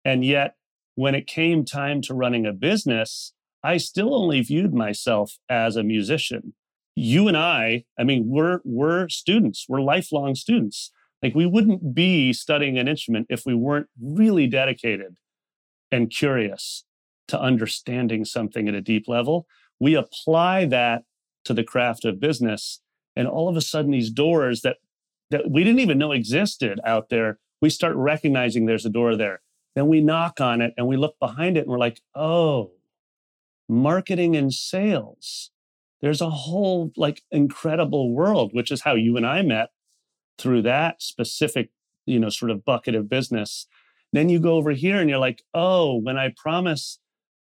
And 0.04 0.24
yet, 0.24 0.56
when 0.94 1.14
it 1.14 1.26
came 1.26 1.64
time 1.64 2.00
to 2.02 2.14
running 2.14 2.46
a 2.46 2.52
business, 2.52 3.32
I 3.66 3.78
still 3.78 4.14
only 4.14 4.42
viewed 4.42 4.72
myself 4.72 5.38
as 5.50 5.74
a 5.74 5.82
musician. 5.82 6.54
You 6.94 7.26
and 7.26 7.36
I, 7.36 7.84
I 7.98 8.04
mean, 8.04 8.28
we're 8.28 8.60
we're 8.62 9.08
students. 9.08 9.66
We're 9.68 9.80
lifelong 9.80 10.36
students. 10.36 10.92
Like 11.20 11.34
we 11.34 11.46
wouldn't 11.46 11.92
be 11.92 12.32
studying 12.32 12.78
an 12.78 12.86
instrument 12.86 13.26
if 13.28 13.42
we 13.44 13.54
weren't 13.54 13.88
really 14.00 14.46
dedicated 14.46 15.16
and 15.90 16.10
curious 16.10 16.84
to 17.26 17.40
understanding 17.40 18.24
something 18.24 18.68
at 18.68 18.74
a 18.76 18.80
deep 18.80 19.08
level. 19.08 19.48
We 19.80 19.96
apply 19.96 20.66
that 20.66 21.02
to 21.44 21.52
the 21.52 21.64
craft 21.64 22.04
of 22.04 22.20
business 22.20 22.80
and 23.16 23.26
all 23.26 23.48
of 23.48 23.56
a 23.56 23.60
sudden 23.60 23.90
these 23.90 24.10
doors 24.10 24.60
that 24.60 24.76
that 25.30 25.50
we 25.50 25.64
didn't 25.64 25.80
even 25.80 25.98
know 25.98 26.12
existed 26.12 26.78
out 26.84 27.08
there, 27.08 27.40
we 27.60 27.70
start 27.70 27.96
recognizing 27.96 28.66
there's 28.66 28.86
a 28.86 28.90
door 28.90 29.16
there. 29.16 29.40
Then 29.74 29.88
we 29.88 30.00
knock 30.00 30.40
on 30.40 30.60
it 30.60 30.72
and 30.76 30.86
we 30.86 30.96
look 30.96 31.18
behind 31.18 31.56
it 31.56 31.62
and 31.62 31.68
we're 31.68 31.78
like, 31.78 32.00
"Oh, 32.14 32.75
marketing 33.68 34.36
and 34.36 34.52
sales. 34.52 35.50
There's 36.00 36.20
a 36.20 36.30
whole 36.30 36.92
like 36.96 37.22
incredible 37.30 38.12
world, 38.14 38.50
which 38.52 38.70
is 38.70 38.82
how 38.82 38.94
you 38.94 39.16
and 39.16 39.26
I 39.26 39.42
met 39.42 39.70
through 40.38 40.62
that 40.62 41.02
specific, 41.02 41.70
you 42.04 42.18
know, 42.18 42.28
sort 42.28 42.50
of 42.50 42.64
bucket 42.64 42.94
of 42.94 43.08
business. 43.08 43.66
Then 44.12 44.28
you 44.28 44.38
go 44.38 44.54
over 44.54 44.70
here 44.70 45.00
and 45.00 45.10
you're 45.10 45.18
like, 45.18 45.42
oh, 45.54 46.00
when 46.00 46.16
I 46.16 46.32
promise, 46.36 46.98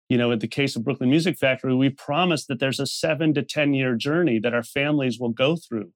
you 0.09 0.17
know, 0.17 0.31
in 0.31 0.39
the 0.39 0.47
case 0.47 0.75
of 0.75 0.83
Brooklyn 0.83 1.09
Music 1.09 1.37
Factory, 1.37 1.75
we 1.75 1.89
promise 1.89 2.45
that 2.47 2.59
there's 2.59 2.79
a 2.79 2.87
seven 2.87 3.33
to 3.33 3.43
10 3.43 3.73
year 3.73 3.95
journey 3.95 4.39
that 4.39 4.53
our 4.53 4.63
families 4.63 5.19
will 5.19 5.29
go 5.29 5.55
through, 5.55 5.91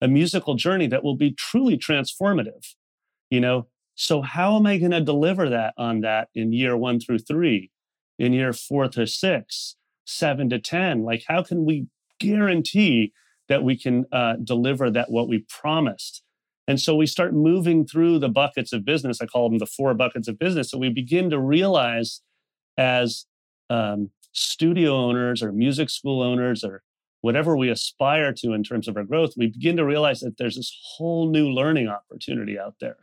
a 0.00 0.08
musical 0.08 0.54
journey 0.54 0.86
that 0.88 1.04
will 1.04 1.16
be 1.16 1.32
truly 1.32 1.78
transformative, 1.78 2.74
you 3.30 3.40
know. 3.40 3.66
So, 3.94 4.22
how 4.22 4.56
am 4.56 4.66
I 4.66 4.78
going 4.78 4.92
to 4.92 5.02
deliver 5.02 5.50
that 5.50 5.74
on 5.76 6.00
that 6.00 6.28
in 6.34 6.52
year 6.52 6.76
one 6.76 6.98
through 6.98 7.18
three? 7.18 7.71
In 8.22 8.32
year 8.32 8.52
four 8.52 8.86
to 8.86 9.04
six, 9.04 9.74
seven 10.06 10.48
to 10.48 10.60
10? 10.60 11.02
Like, 11.02 11.24
how 11.26 11.42
can 11.42 11.64
we 11.64 11.88
guarantee 12.20 13.12
that 13.48 13.64
we 13.64 13.76
can 13.76 14.06
uh, 14.12 14.36
deliver 14.36 14.90
that 14.92 15.10
what 15.10 15.28
we 15.28 15.44
promised? 15.48 16.22
And 16.68 16.80
so 16.80 16.94
we 16.94 17.06
start 17.06 17.34
moving 17.34 17.84
through 17.84 18.20
the 18.20 18.28
buckets 18.28 18.72
of 18.72 18.84
business. 18.84 19.20
I 19.20 19.26
call 19.26 19.48
them 19.50 19.58
the 19.58 19.66
four 19.66 19.92
buckets 19.94 20.28
of 20.28 20.38
business. 20.38 20.70
So 20.70 20.78
we 20.78 20.88
begin 20.88 21.30
to 21.30 21.40
realize 21.40 22.22
as 22.78 23.26
um, 23.68 24.10
studio 24.30 24.94
owners 24.94 25.42
or 25.42 25.50
music 25.50 25.90
school 25.90 26.22
owners 26.22 26.62
or 26.62 26.84
whatever 27.22 27.56
we 27.56 27.70
aspire 27.70 28.32
to 28.34 28.52
in 28.52 28.62
terms 28.62 28.86
of 28.86 28.96
our 28.96 29.02
growth, 29.02 29.34
we 29.36 29.48
begin 29.48 29.76
to 29.78 29.84
realize 29.84 30.20
that 30.20 30.36
there's 30.38 30.56
this 30.56 30.72
whole 30.96 31.28
new 31.28 31.50
learning 31.50 31.88
opportunity 31.88 32.56
out 32.56 32.76
there, 32.80 32.98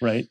right? 0.00 0.26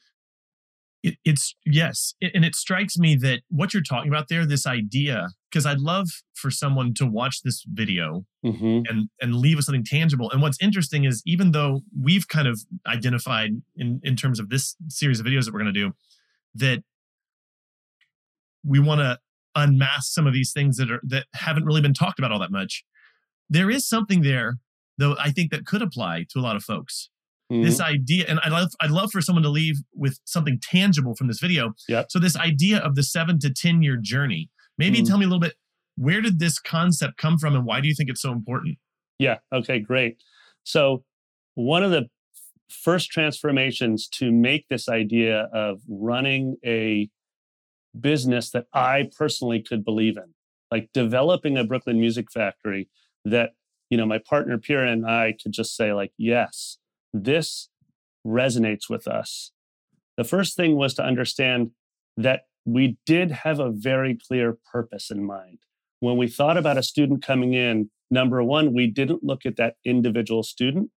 It, 1.04 1.16
it's 1.24 1.56
yes, 1.66 2.16
and 2.22 2.44
it 2.44 2.56
strikes 2.56 2.98
me 2.98 3.16
that 3.18 3.42
what 3.50 3.74
you're 3.74 3.84
talking 3.84 4.12
about 4.12 4.30
there, 4.30 4.46
this 4.46 4.66
idea, 4.66 5.30
because 5.50 5.66
I'd 5.66 5.80
love 5.80 6.08
for 6.34 6.50
someone 6.50 6.94
to 6.96 7.06
watch 7.06 7.44
this 7.44 7.64
video 7.68 8.26
mm-hmm. 8.44 8.82
and 8.90 9.10
and 9.22 9.36
leave 9.36 9.58
with 9.58 9.66
something 9.66 9.86
tangible. 9.86 10.32
And 10.32 10.42
what's 10.42 10.58
interesting 10.62 11.06
is 11.06 11.22
even 11.26 11.52
though 11.52 11.82
we've 12.00 12.28
kind 12.28 12.48
of 12.48 12.60
identified 12.88 13.52
in 13.76 14.02
in 14.04 14.16
terms 14.16 14.40
of 14.40 14.50
this 14.50 14.76
series 14.90 15.20
of 15.20 15.26
videos 15.26 15.46
that 15.46 15.54
we're 15.54 15.62
going 15.62 15.74
to 15.74 15.80
do 15.80 15.94
that 16.56 16.84
we 18.68 18.80
want 18.80 19.00
to 19.00 19.18
unmask 19.56 20.14
some 20.14 20.28
of 20.28 20.34
these 20.34 20.52
things 20.52 20.78
that 20.78 20.92
are 20.92 21.02
that 21.04 21.26
haven't 21.34 21.66
really 21.66 21.82
been 21.82 21.94
talked 21.94 22.20
about 22.20 22.32
all 22.32 22.40
that 22.40 22.52
much 22.52 22.84
there 23.50 23.72
is 23.72 23.88
something 23.88 24.22
there 24.22 24.58
though 24.98 25.16
i 25.20 25.32
think 25.32 25.50
that 25.52 25.66
could 25.66 25.82
apply 25.82 26.26
to 26.30 26.38
a 26.38 26.42
lot 26.42 26.56
of 26.56 26.64
folks 26.64 27.10
mm-hmm. 27.52 27.64
this 27.64 27.80
idea 27.80 28.26
and 28.28 28.40
i'd 28.44 28.52
love 28.52 28.72
i'd 28.82 28.92
love 28.92 29.12
for 29.12 29.22
someone 29.22 29.44
to 29.44 29.50
leave 29.50 29.78
with 29.94 30.20
something 30.26 30.60
tangible 30.62 31.16
from 31.16 31.28
this 31.28 31.40
video 31.40 31.74
yep. 31.88 32.08
so 32.10 32.20
this 32.20 32.36
idea 32.38 32.78
of 32.80 32.96
the 32.96 33.04
seven 33.04 33.40
to 33.40 33.52
ten 33.52 33.82
year 33.82 33.98
journey 33.98 34.50
maybe 34.78 34.98
mm-hmm. 34.98 35.08
tell 35.08 35.18
me 35.18 35.26
a 35.26 35.28
little 35.28 35.40
bit 35.40 35.56
where 35.96 36.22
did 36.22 36.40
this 36.40 36.60
concept 36.60 37.18
come 37.18 37.38
from 37.38 37.56
and 37.56 37.66
why 37.66 37.82
do 37.82 37.88
you 37.88 37.96
think 37.96 38.10
it's 38.10 38.22
so 38.22 38.32
important 38.32 38.78
yeah 39.20 39.38
okay 39.54 39.80
great 39.80 40.18
so 40.64 41.04
one 41.56 41.84
of 41.84 41.92
the 41.92 42.08
first 42.70 43.12
transformations 43.12 44.08
to 44.10 44.32
make 44.32 44.68
this 44.70 44.90
idea 44.90 45.50
of 45.54 45.80
running 45.88 46.58
a 46.66 47.10
business 48.00 48.52
that 48.52 48.66
i 48.74 49.10
personally 49.18 49.62
could 49.62 49.84
believe 49.84 50.18
in 50.18 50.34
like 50.70 50.90
developing 50.94 51.58
a 51.58 51.64
brooklyn 51.64 52.00
music 52.00 52.32
factory 52.32 52.90
that 53.26 53.52
you 53.90 53.98
know 53.98 54.06
my 54.06 54.18
partner 54.18 54.58
Pira 54.58 54.92
and 54.92 55.06
I 55.06 55.34
could 55.42 55.52
just 55.52 55.76
say 55.76 55.94
like 55.94 56.12
yes 56.18 56.78
this 57.14 57.70
resonates 58.26 58.90
with 58.90 59.08
us. 59.08 59.52
The 60.18 60.24
first 60.24 60.56
thing 60.56 60.76
was 60.76 60.94
to 60.96 61.04
understand 61.04 61.72
that 62.18 62.42
we 62.66 62.98
did 63.06 63.32
have 63.32 63.60
a 63.60 63.72
very 63.72 64.18
clear 64.28 64.58
purpose 64.72 65.10
in 65.10 65.24
mind. 65.24 65.60
When 66.00 66.18
we 66.18 66.28
thought 66.28 66.58
about 66.58 66.78
a 66.78 66.84
student 66.84 67.26
coming 67.26 67.54
in 67.54 67.90
number 68.10 68.42
one 68.44 68.74
we 68.74 68.88
didn't 68.88 69.24
look 69.24 69.46
at 69.46 69.58
that 69.58 69.76
individual 69.86 70.44
student. 70.44 70.92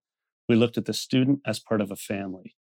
We 0.48 0.56
looked 0.56 0.78
at 0.78 0.84
the 0.84 0.94
student 0.94 1.40
as 1.46 1.58
part 1.58 1.80
of 1.80 1.90
a 1.90 1.96
family. 1.96 2.56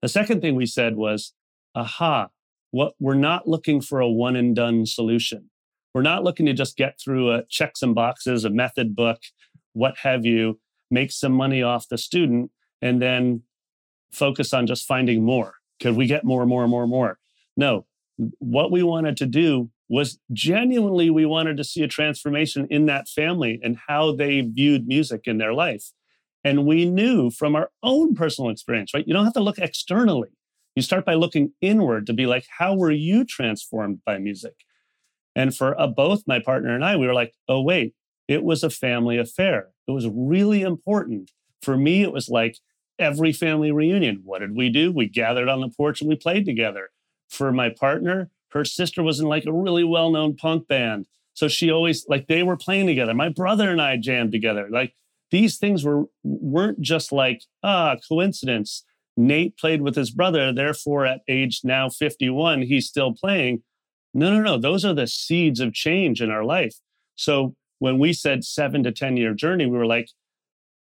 The 0.00 0.08
second 0.08 0.40
thing 0.40 0.56
we 0.56 0.66
said 0.66 0.96
was 0.96 1.32
aha 1.74 2.28
what 2.72 2.94
we're 2.98 3.14
not 3.14 3.46
looking 3.46 3.80
for 3.80 4.00
a 4.00 4.08
one 4.08 4.34
and 4.34 4.56
done 4.56 4.86
solution. 4.86 5.50
We're 5.94 6.02
not 6.02 6.24
looking 6.24 6.46
to 6.46 6.54
just 6.54 6.76
get 6.76 6.98
through 6.98 7.30
a 7.30 7.44
checks 7.48 7.82
and 7.82 7.94
boxes, 7.94 8.44
a 8.44 8.50
method 8.50 8.96
book, 8.96 9.20
what 9.74 9.98
have 9.98 10.24
you, 10.24 10.58
make 10.90 11.12
some 11.12 11.32
money 11.32 11.62
off 11.62 11.88
the 11.88 11.98
student, 11.98 12.50
and 12.82 13.00
then 13.00 13.42
focus 14.12 14.52
on 14.52 14.66
just 14.66 14.86
finding 14.86 15.24
more. 15.24 15.54
Could 15.80 15.96
we 15.96 16.06
get 16.06 16.24
more, 16.24 16.44
more, 16.44 16.68
more, 16.68 16.86
more? 16.86 17.18
No. 17.56 17.86
What 18.38 18.70
we 18.70 18.82
wanted 18.82 19.16
to 19.18 19.26
do 19.26 19.70
was 19.88 20.18
genuinely, 20.32 21.10
we 21.10 21.24
wanted 21.24 21.56
to 21.56 21.64
see 21.64 21.82
a 21.82 21.88
transformation 21.88 22.66
in 22.70 22.86
that 22.86 23.08
family 23.08 23.60
and 23.62 23.78
how 23.88 24.14
they 24.14 24.40
viewed 24.40 24.86
music 24.86 25.22
in 25.24 25.38
their 25.38 25.54
life. 25.54 25.92
And 26.44 26.66
we 26.66 26.84
knew 26.84 27.30
from 27.30 27.54
our 27.54 27.70
own 27.82 28.14
personal 28.14 28.50
experience, 28.50 28.92
right? 28.92 29.06
You 29.06 29.14
don't 29.14 29.24
have 29.24 29.34
to 29.34 29.40
look 29.40 29.58
externally. 29.58 30.30
You 30.74 30.82
start 30.82 31.04
by 31.04 31.14
looking 31.14 31.52
inward 31.60 32.06
to 32.06 32.12
be 32.12 32.26
like, 32.26 32.46
how 32.58 32.74
were 32.74 32.90
you 32.90 33.24
transformed 33.24 34.00
by 34.04 34.18
music? 34.18 34.54
And 35.36 35.54
for 35.54 35.78
uh, 35.80 35.86
both 35.86 36.22
my 36.26 36.40
partner 36.40 36.74
and 36.74 36.84
I, 36.84 36.96
we 36.96 37.06
were 37.06 37.14
like, 37.14 37.34
oh, 37.48 37.62
wait, 37.62 37.94
it 38.28 38.42
was 38.42 38.62
a 38.62 38.70
family 38.70 39.18
affair. 39.18 39.68
It 39.86 39.92
was 39.92 40.08
really 40.08 40.62
important. 40.62 41.30
For 41.60 41.76
me, 41.76 42.02
it 42.02 42.12
was 42.12 42.28
like 42.28 42.58
every 42.98 43.32
family 43.32 43.72
reunion. 43.72 44.22
What 44.24 44.40
did 44.40 44.54
we 44.54 44.68
do? 44.68 44.92
We 44.92 45.08
gathered 45.08 45.48
on 45.48 45.60
the 45.60 45.68
porch 45.68 46.00
and 46.00 46.08
we 46.08 46.16
played 46.16 46.44
together. 46.44 46.90
For 47.28 47.50
my 47.50 47.70
partner, 47.70 48.30
her 48.50 48.64
sister 48.64 49.02
was 49.02 49.20
in 49.20 49.26
like 49.26 49.46
a 49.46 49.52
really 49.52 49.84
well 49.84 50.10
known 50.10 50.36
punk 50.36 50.68
band. 50.68 51.06
So 51.34 51.48
she 51.48 51.70
always, 51.70 52.04
like, 52.08 52.26
they 52.26 52.42
were 52.42 52.58
playing 52.58 52.86
together. 52.86 53.14
My 53.14 53.30
brother 53.30 53.70
and 53.70 53.80
I 53.80 53.96
jammed 53.96 54.32
together. 54.32 54.68
Like, 54.70 54.94
these 55.30 55.56
things 55.56 55.82
were 55.82 56.04
weren't 56.22 56.80
just 56.82 57.10
like 57.10 57.42
ah 57.62 57.96
coincidence 58.06 58.84
nate 59.16 59.56
played 59.56 59.80
with 59.80 59.96
his 59.96 60.10
brother 60.10 60.52
therefore 60.52 61.06
at 61.06 61.22
age 61.26 61.62
now 61.64 61.88
51 61.88 62.60
he's 62.60 62.86
still 62.86 63.14
playing 63.14 63.62
no, 64.14 64.30
no, 64.30 64.42
no. 64.42 64.58
Those 64.58 64.84
are 64.84 64.94
the 64.94 65.06
seeds 65.06 65.60
of 65.60 65.72
change 65.72 66.20
in 66.20 66.30
our 66.30 66.44
life. 66.44 66.76
So 67.16 67.54
when 67.78 67.98
we 67.98 68.12
said 68.12 68.44
seven 68.44 68.82
to 68.84 68.92
10 68.92 69.16
year 69.16 69.34
journey, 69.34 69.66
we 69.66 69.78
were 69.78 69.86
like, 69.86 70.10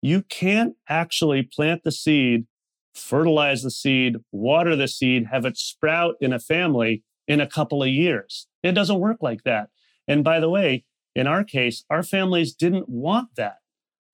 you 0.01 0.23
can't 0.23 0.75
actually 0.87 1.43
plant 1.43 1.83
the 1.83 1.91
seed, 1.91 2.45
fertilize 2.93 3.63
the 3.63 3.71
seed, 3.71 4.17
water 4.31 4.75
the 4.75 4.87
seed, 4.87 5.27
have 5.31 5.45
it 5.45 5.57
sprout 5.57 6.15
in 6.21 6.33
a 6.33 6.39
family 6.39 7.03
in 7.27 7.39
a 7.41 7.47
couple 7.47 7.83
of 7.83 7.89
years. 7.89 8.47
It 8.63 8.73
doesn't 8.73 8.99
work 8.99 9.17
like 9.21 9.43
that. 9.43 9.69
And 10.07 10.23
by 10.23 10.39
the 10.39 10.49
way, 10.49 10.85
in 11.15 11.27
our 11.27 11.43
case, 11.43 11.83
our 11.89 12.03
families 12.03 12.53
didn't 12.53 12.89
want 12.89 13.35
that. 13.35 13.57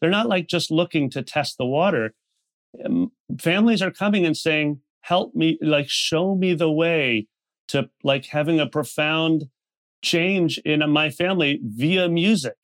They're 0.02 0.10
not 0.10 0.28
like 0.28 0.48
just 0.48 0.72
looking 0.72 1.10
to 1.12 1.22
test 1.22 1.58
the 1.58 1.66
water. 1.66 2.14
Families 3.40 3.82
are 3.82 3.92
coming 3.92 4.26
and 4.26 4.36
saying, 4.36 4.82
help 5.02 5.36
me, 5.36 5.58
like, 5.62 5.88
show 5.88 6.36
me 6.36 6.54
the 6.54 6.72
way 6.72 7.28
to 7.70 7.90
like 8.04 8.26
having 8.26 8.60
a 8.60 8.68
profound 8.68 9.46
change 10.04 10.58
in 10.60 10.88
my 10.90 11.10
family 11.10 11.60
via 11.64 12.08
music. 12.10 12.58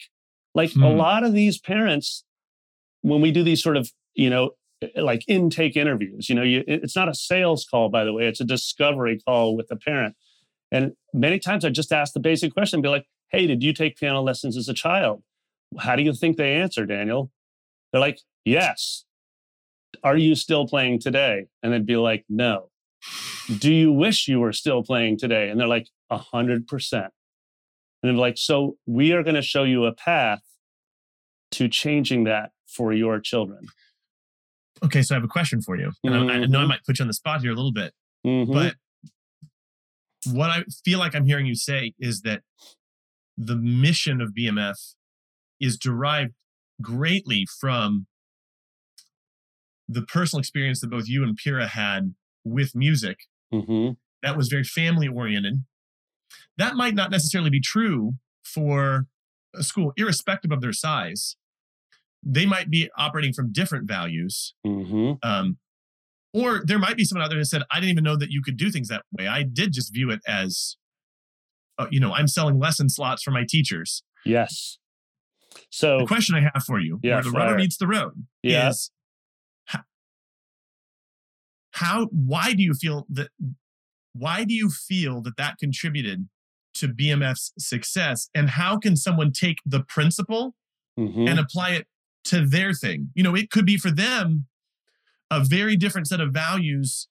Like 0.53 0.73
hmm. 0.73 0.83
a 0.83 0.89
lot 0.89 1.23
of 1.23 1.33
these 1.33 1.59
parents, 1.59 2.23
when 3.01 3.21
we 3.21 3.31
do 3.31 3.43
these 3.43 3.61
sort 3.61 3.77
of, 3.77 3.91
you 4.13 4.29
know, 4.29 4.51
like 4.95 5.23
intake 5.27 5.75
interviews, 5.75 6.29
you 6.29 6.35
know, 6.35 6.43
you, 6.43 6.63
it's 6.67 6.95
not 6.95 7.09
a 7.09 7.13
sales 7.13 7.65
call, 7.69 7.89
by 7.89 8.03
the 8.03 8.13
way, 8.13 8.27
it's 8.27 8.39
a 8.39 8.45
discovery 8.45 9.19
call 9.25 9.55
with 9.55 9.67
the 9.67 9.75
parent. 9.75 10.15
And 10.71 10.93
many 11.13 11.39
times 11.39 11.65
I 11.65 11.69
just 11.69 11.91
ask 11.91 12.13
the 12.13 12.19
basic 12.19 12.53
question, 12.53 12.81
be 12.81 12.87
like, 12.87 13.05
hey, 13.29 13.45
did 13.45 13.61
you 13.61 13.73
take 13.73 13.97
piano 13.97 14.21
lessons 14.21 14.57
as 14.57 14.67
a 14.69 14.73
child? 14.73 15.21
How 15.79 15.95
do 15.95 16.03
you 16.03 16.13
think 16.13 16.37
they 16.37 16.53
answer, 16.55 16.85
Daniel? 16.85 17.31
They're 17.91 18.01
like, 18.01 18.19
yes. 18.45 19.05
Are 20.03 20.17
you 20.17 20.35
still 20.35 20.67
playing 20.67 20.99
today? 20.99 21.47
And 21.61 21.71
they'd 21.71 21.85
be 21.85 21.97
like, 21.97 22.25
no 22.27 22.71
do 23.57 23.73
you 23.73 23.91
wish 23.91 24.27
you 24.27 24.39
were 24.39 24.53
still 24.53 24.83
playing 24.83 25.17
today? 25.17 25.49
And 25.49 25.59
they're 25.59 25.67
like, 25.67 25.87
hundred 26.11 26.67
percent. 26.67 27.11
And 28.03 28.11
they're 28.11 28.19
like, 28.21 28.37
so 28.37 28.77
we 28.85 29.13
are 29.13 29.23
going 29.23 29.35
to 29.35 29.41
show 29.41 29.63
you 29.63 29.85
a 29.85 29.93
path 29.93 30.41
to 31.51 31.67
changing 31.67 32.25
that 32.25 32.51
for 32.75 32.93
your 32.93 33.19
children. 33.19 33.67
Okay, 34.83 35.01
so 35.01 35.15
I 35.15 35.17
have 35.17 35.23
a 35.23 35.27
question 35.27 35.61
for 35.61 35.75
you. 35.77 35.91
And 36.03 36.13
mm-hmm. 36.13 36.29
I, 36.29 36.33
I, 36.33 36.45
know 36.45 36.59
I 36.59 36.61
mm-hmm. 36.61 36.69
might 36.69 36.83
put 36.85 36.99
you 36.99 37.03
on 37.03 37.07
the 37.07 37.13
spot 37.13 37.41
here 37.41 37.51
a 37.51 37.55
little 37.55 37.73
bit, 37.73 37.93
mm-hmm. 38.25 38.51
but 38.51 38.75
what 40.27 40.49
I 40.49 40.63
feel 40.85 40.99
like 40.99 41.15
I'm 41.15 41.25
hearing 41.25 41.45
you 41.45 41.55
say 41.55 41.93
is 41.99 42.21
that 42.21 42.41
the 43.37 43.55
mission 43.55 44.21
of 44.21 44.33
BMF 44.37 44.75
is 45.59 45.77
derived 45.77 46.33
greatly 46.81 47.45
from 47.59 48.07
the 49.87 50.01
personal 50.03 50.39
experience 50.39 50.79
that 50.81 50.89
both 50.89 51.07
you 51.07 51.23
and 51.23 51.35
Pira 51.35 51.67
had 51.67 52.13
with 52.43 52.75
music 52.75 53.17
mm-hmm. 53.53 53.93
that 54.23 54.37
was 54.37 54.47
very 54.47 54.63
family 54.63 55.07
oriented. 55.07 55.63
That 56.57 56.75
might 56.75 56.95
not 56.95 57.11
necessarily 57.11 57.49
be 57.49 57.59
true 57.59 58.13
for 58.43 59.07
a 59.55 59.63
school, 59.63 59.93
irrespective 59.97 60.51
of 60.51 60.61
their 60.61 60.73
size. 60.73 61.35
They 62.23 62.45
might 62.45 62.69
be 62.69 62.89
operating 62.97 63.33
from 63.33 63.51
different 63.51 63.87
values. 63.87 64.53
Mm-hmm. 64.65 65.13
Um, 65.23 65.57
or 66.33 66.61
there 66.65 66.79
might 66.79 66.95
be 66.95 67.03
someone 67.03 67.25
out 67.25 67.29
there 67.29 67.39
that 67.39 67.45
said, 67.45 67.63
I 67.71 67.79
didn't 67.79 67.91
even 67.91 68.03
know 68.03 68.15
that 68.15 68.29
you 68.29 68.41
could 68.41 68.57
do 68.57 68.71
things 68.71 68.87
that 68.87 69.03
way. 69.17 69.27
I 69.27 69.43
did 69.43 69.73
just 69.73 69.93
view 69.93 70.09
it 70.11 70.21
as, 70.25 70.77
uh, 71.77 71.87
you 71.91 71.99
know, 71.99 72.13
I'm 72.13 72.27
selling 72.27 72.57
lesson 72.57 72.89
slots 72.89 73.21
for 73.21 73.31
my 73.31 73.45
teachers. 73.47 74.03
Yes. 74.25 74.77
So 75.69 75.99
the 75.99 76.05
question 76.05 76.35
I 76.35 76.41
have 76.41 76.63
for 76.65 76.79
you, 76.79 76.99
yeah, 77.03 77.15
where 77.15 77.23
the 77.23 77.31
rubber 77.31 77.55
meets 77.55 77.77
the 77.77 77.87
road, 77.87 78.25
yeah. 78.43 78.69
is 78.69 78.91
how 81.71 82.07
why 82.11 82.53
do 82.53 82.63
you 82.63 82.73
feel 82.73 83.05
that 83.09 83.29
why 84.13 84.43
do 84.43 84.53
you 84.53 84.69
feel 84.69 85.21
that 85.21 85.37
that 85.37 85.57
contributed 85.57 86.27
to 86.73 86.87
BMF's 86.87 87.53
success 87.57 88.29
and 88.35 88.49
how 88.51 88.77
can 88.77 88.95
someone 88.95 89.31
take 89.31 89.57
the 89.65 89.81
principle 89.81 90.55
mm-hmm. 90.97 91.27
and 91.27 91.39
apply 91.39 91.71
it 91.71 91.87
to 92.25 92.45
their 92.45 92.73
thing. 92.73 93.09
You 93.15 93.23
know 93.23 93.35
it 93.35 93.49
could 93.49 93.65
be 93.65 93.77
for 93.77 93.91
them 93.91 94.47
a 95.29 95.43
very 95.43 95.77
different 95.77 96.07
set 96.07 96.19
of 96.19 96.33
values 96.33 97.07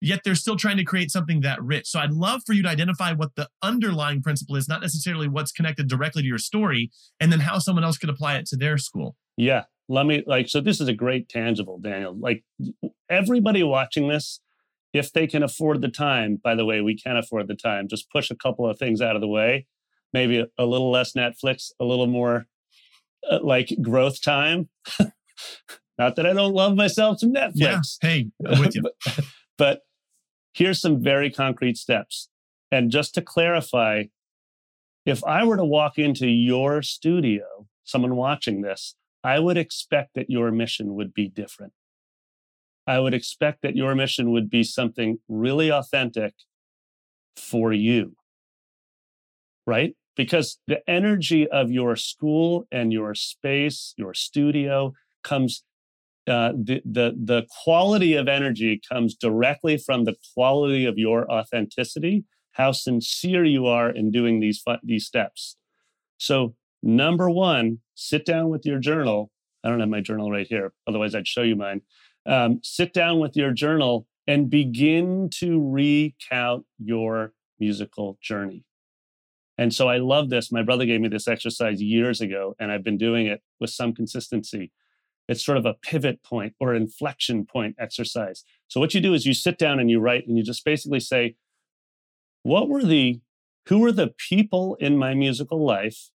yet 0.00 0.20
they're 0.24 0.34
still 0.34 0.56
trying 0.56 0.76
to 0.76 0.84
create 0.84 1.10
something 1.10 1.40
that 1.40 1.62
rich. 1.62 1.88
So 1.88 2.00
i'd 2.00 2.12
love 2.12 2.42
for 2.46 2.52
you 2.52 2.62
to 2.62 2.68
identify 2.68 3.12
what 3.12 3.34
the 3.36 3.48
underlying 3.62 4.22
principle 4.22 4.56
is 4.56 4.68
not 4.68 4.80
necessarily 4.80 5.28
what's 5.28 5.52
connected 5.52 5.88
directly 5.88 6.22
to 6.22 6.28
your 6.28 6.38
story 6.38 6.90
and 7.20 7.32
then 7.32 7.40
how 7.40 7.58
someone 7.58 7.84
else 7.84 7.98
could 7.98 8.10
apply 8.10 8.36
it 8.36 8.46
to 8.46 8.56
their 8.56 8.78
school. 8.78 9.16
Yeah. 9.36 9.64
Let 9.88 10.06
me 10.06 10.22
like 10.26 10.48
so 10.48 10.60
this 10.60 10.80
is 10.80 10.88
a 10.88 10.94
great 10.94 11.28
tangible 11.28 11.78
daniel. 11.78 12.16
Like 12.18 12.44
everybody 13.08 13.62
watching 13.62 14.08
this 14.08 14.40
if 14.92 15.12
they 15.12 15.26
can 15.26 15.42
afford 15.42 15.80
the 15.80 15.88
time 15.88 16.40
by 16.42 16.54
the 16.54 16.64
way 16.64 16.80
we 16.80 16.96
can 16.96 17.16
afford 17.16 17.46
the 17.48 17.54
time 17.54 17.88
just 17.88 18.10
push 18.10 18.30
a 18.30 18.36
couple 18.36 18.68
of 18.68 18.78
things 18.78 19.00
out 19.00 19.16
of 19.16 19.22
the 19.22 19.28
way. 19.28 19.66
Maybe 20.12 20.38
a, 20.38 20.46
a 20.58 20.66
little 20.66 20.90
less 20.90 21.14
netflix 21.14 21.70
a 21.80 21.84
little 21.84 22.06
more 22.06 22.46
uh, 23.30 23.38
like 23.42 23.74
growth 23.82 24.22
time 24.22 24.68
not 25.98 26.16
that 26.16 26.26
i 26.26 26.32
don't 26.32 26.54
love 26.54 26.74
myself 26.76 27.18
some 27.18 27.32
netflix 27.32 27.54
yeah. 27.54 27.80
hey 28.02 28.26
i'm 28.46 28.60
with 28.60 28.74
you 28.74 28.82
but, 29.06 29.24
but 29.56 29.80
here's 30.54 30.80
some 30.80 31.02
very 31.02 31.30
concrete 31.30 31.76
steps 31.76 32.28
and 32.70 32.90
just 32.90 33.14
to 33.14 33.22
clarify 33.22 34.04
if 35.06 35.24
i 35.24 35.44
were 35.44 35.56
to 35.56 35.64
walk 35.64 35.98
into 35.98 36.26
your 36.26 36.82
studio 36.82 37.66
someone 37.84 38.16
watching 38.16 38.62
this 38.62 38.94
I 39.24 39.40
would 39.40 39.56
expect 39.56 40.14
that 40.14 40.30
your 40.30 40.50
mission 40.50 40.94
would 40.94 41.12
be 41.12 41.28
different. 41.28 41.72
I 42.86 43.00
would 43.00 43.14
expect 43.14 43.62
that 43.62 43.76
your 43.76 43.94
mission 43.94 44.30
would 44.30 44.48
be 44.48 44.62
something 44.62 45.18
really 45.28 45.70
authentic 45.70 46.34
for 47.36 47.72
you. 47.72 48.16
Right? 49.66 49.94
Because 50.18 50.58
the 50.66 50.80
energy 50.90 51.48
of 51.48 51.70
your 51.70 51.96
school 51.96 52.66
and 52.70 52.92
your 52.92 53.14
space, 53.14 53.94
your 53.96 54.12
studio 54.12 54.92
comes 55.24 55.64
uh, 56.26 56.52
the, 56.52 56.82
the 56.84 57.14
the 57.16 57.46
quality 57.64 58.12
of 58.12 58.28
energy 58.28 58.78
comes 58.86 59.14
directly 59.14 59.78
from 59.78 60.04
the 60.04 60.14
quality 60.34 60.84
of 60.84 60.98
your 60.98 61.30
authenticity, 61.32 62.24
how 62.52 62.72
sincere 62.72 63.46
you 63.46 63.64
are 63.66 63.88
in 63.88 64.10
doing 64.10 64.40
these 64.40 64.62
these 64.84 65.06
steps. 65.06 65.56
So 66.18 66.54
Number 66.82 67.28
one, 67.28 67.80
sit 67.94 68.24
down 68.24 68.50
with 68.50 68.64
your 68.64 68.78
journal. 68.78 69.30
I 69.64 69.68
don't 69.68 69.80
have 69.80 69.88
my 69.88 70.00
journal 70.00 70.30
right 70.30 70.46
here. 70.46 70.72
Otherwise, 70.86 71.14
I'd 71.14 71.26
show 71.26 71.42
you 71.42 71.56
mine. 71.56 71.82
Um, 72.26 72.60
sit 72.62 72.92
down 72.92 73.18
with 73.18 73.36
your 73.36 73.52
journal 73.52 74.06
and 74.26 74.50
begin 74.50 75.30
to 75.38 75.60
recount 75.60 76.66
your 76.78 77.32
musical 77.58 78.18
journey. 78.22 78.64
And 79.58 79.74
so 79.74 79.88
I 79.88 79.98
love 79.98 80.30
this. 80.30 80.52
My 80.52 80.62
brother 80.62 80.86
gave 80.86 81.00
me 81.00 81.08
this 81.08 81.26
exercise 81.26 81.82
years 81.82 82.20
ago, 82.20 82.54
and 82.60 82.70
I've 82.70 82.84
been 82.84 82.96
doing 82.96 83.26
it 83.26 83.42
with 83.60 83.70
some 83.70 83.92
consistency. 83.92 84.70
It's 85.28 85.44
sort 85.44 85.58
of 85.58 85.66
a 85.66 85.74
pivot 85.74 86.22
point 86.22 86.54
or 86.60 86.74
inflection 86.74 87.44
point 87.44 87.74
exercise. 87.78 88.44
So 88.68 88.80
what 88.80 88.94
you 88.94 89.00
do 89.00 89.12
is 89.12 89.26
you 89.26 89.34
sit 89.34 89.58
down 89.58 89.80
and 89.80 89.90
you 89.90 89.98
write 90.00 90.26
and 90.26 90.38
you 90.38 90.44
just 90.44 90.64
basically 90.64 91.00
say, 91.00 91.34
what 92.44 92.68
were 92.68 92.84
the, 92.84 93.20
who 93.66 93.80
were 93.80 93.92
the 93.92 94.14
people 94.16 94.76
in 94.76 94.96
my 94.96 95.12
musical 95.12 95.66
life 95.66 96.10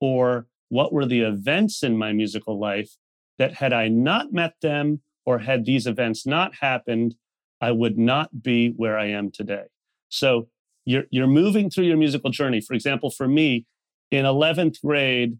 or 0.00 0.46
what 0.70 0.92
were 0.92 1.06
the 1.06 1.20
events 1.20 1.82
in 1.82 1.96
my 1.96 2.12
musical 2.12 2.58
life 2.58 2.96
that 3.38 3.54
had 3.54 3.72
I 3.72 3.88
not 3.88 4.32
met 4.32 4.54
them 4.62 5.02
or 5.24 5.38
had 5.40 5.64
these 5.64 5.86
events 5.86 6.26
not 6.26 6.56
happened, 6.56 7.14
I 7.60 7.70
would 7.70 7.98
not 7.98 8.42
be 8.42 8.70
where 8.70 8.98
I 8.98 9.06
am 9.06 9.30
today. 9.30 9.66
So 10.08 10.48
you're, 10.88 11.04
you're 11.10 11.26
moving 11.26 11.68
through 11.68 11.84
your 11.84 11.98
musical 11.98 12.30
journey. 12.30 12.62
For 12.62 12.72
example, 12.72 13.10
for 13.10 13.28
me, 13.28 13.66
in 14.10 14.24
11th 14.24 14.80
grade, 14.80 15.36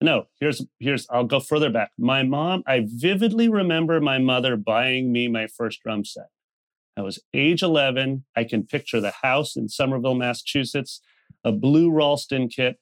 no, 0.00 0.26
here's, 0.38 0.64
here's, 0.78 1.04
I'll 1.10 1.24
go 1.24 1.40
further 1.40 1.68
back. 1.68 1.90
My 1.98 2.22
mom, 2.22 2.62
I 2.64 2.86
vividly 2.86 3.48
remember 3.48 4.00
my 4.00 4.18
mother 4.18 4.56
buying 4.56 5.10
me 5.10 5.26
my 5.26 5.48
first 5.48 5.82
drum 5.82 6.04
set. 6.04 6.28
I 6.96 7.02
was 7.02 7.18
age 7.34 7.60
11. 7.60 8.24
I 8.36 8.44
can 8.44 8.62
picture 8.66 9.00
the 9.00 9.14
house 9.22 9.56
in 9.56 9.68
Somerville, 9.68 10.14
Massachusetts, 10.14 11.00
a 11.42 11.50
blue 11.50 11.90
Ralston 11.90 12.48
kit 12.48 12.78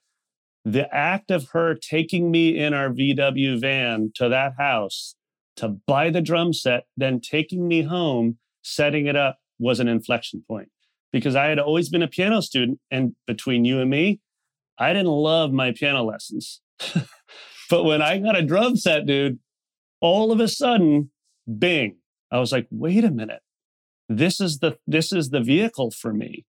the 0.65 0.95
act 0.95 1.33
of 1.33 1.49
her 1.49 1.75
taking 1.75 2.31
me 2.31 2.57
in 2.57 2.73
our 2.73 2.89
VW 2.89 3.61
van 3.61 4.13
to 4.15 4.29
that 4.29 4.55
house 4.59 5.17
to 5.57 5.69
buy 5.89 6.09
the 6.09 6.21
drum 6.21 6.53
set, 6.53 6.85
then 6.97 7.21
taking 7.21 7.67
me 7.67 7.83
home, 7.83 8.39
setting 8.63 9.07
it 9.07 9.17
up 9.17 9.39
was 9.59 9.81
an 9.81 9.89
inflection 9.89 10.45
point 10.47 10.69
because 11.13 11.37
I 11.37 11.47
had 11.47 11.59
always 11.59 11.89
been 11.89 12.03
a 12.03 12.09
piano 12.09 12.41
student. 12.43 12.79
And 12.91 13.15
between 13.27 13.65
you 13.65 13.81
and 13.81 13.91
me, 13.91 14.21
I 14.79 14.93
didn't 14.93 15.09
love 15.09 15.53
my 15.53 15.73
piano 15.73 16.03
lessons. 16.03 16.61
but 17.71 17.85
when 17.85 18.03
I 18.03 18.19
got 18.19 18.39
a 18.39 18.43
drum 18.43 18.77
set, 18.77 19.07
dude, 19.07 19.39
all 20.01 20.33
of 20.33 20.41
a 20.41 20.49
sudden, 20.49 21.11
bing, 21.59 21.97
I 22.31 22.39
was 22.39 22.53
like, 22.53 22.67
wait 22.71 23.05
a 23.05 23.11
minute. 23.11 23.43
This 24.09 24.41
is 24.41 24.59
the 24.59 24.79
this 24.87 25.13
is 25.13 25.31
the 25.31 25.41
vehicle 25.41 25.91
for 25.91 26.13
me 26.13 26.45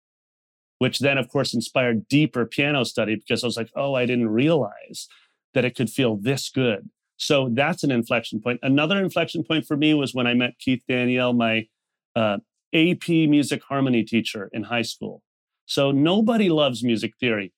which 0.80 1.00
then, 1.00 1.18
of 1.18 1.28
course, 1.30 1.54
inspired 1.54 2.08
deeper 2.08 2.46
piano 2.46 2.84
study 2.84 3.16
because 3.16 3.44
I 3.44 3.48
was 3.48 3.58
like, 3.58 3.70
oh, 3.76 3.94
I 3.94 4.06
didn't 4.06 4.30
realize 4.30 5.08
that 5.54 5.66
it 5.66 5.76
could 5.76 5.90
feel 5.90 6.16
this 6.16 6.50
good. 6.50 6.90
So 7.18 7.50
that's 7.52 7.84
an 7.84 7.92
inflection 7.92 8.42
point. 8.42 8.62
Another 8.64 8.98
inflection 8.98 9.44
point 9.44 9.66
for 9.66 9.76
me 9.76 9.94
was 9.94 10.14
when 10.14 10.26
I 10.26 10.34
met 10.34 10.58
Keith 10.58 10.82
Danielle, 10.88 11.34
my 11.34 11.68
uh, 12.16 12.38
AP 12.74 13.10
music 13.10 13.62
harmony 13.68 14.04
teacher 14.04 14.50
in 14.54 14.64
high 14.64 14.84
school. 14.84 15.24
So 15.66 15.92
nobody 15.92 16.50
loves 16.50 16.84
music 16.84 17.14
theory 17.20 17.54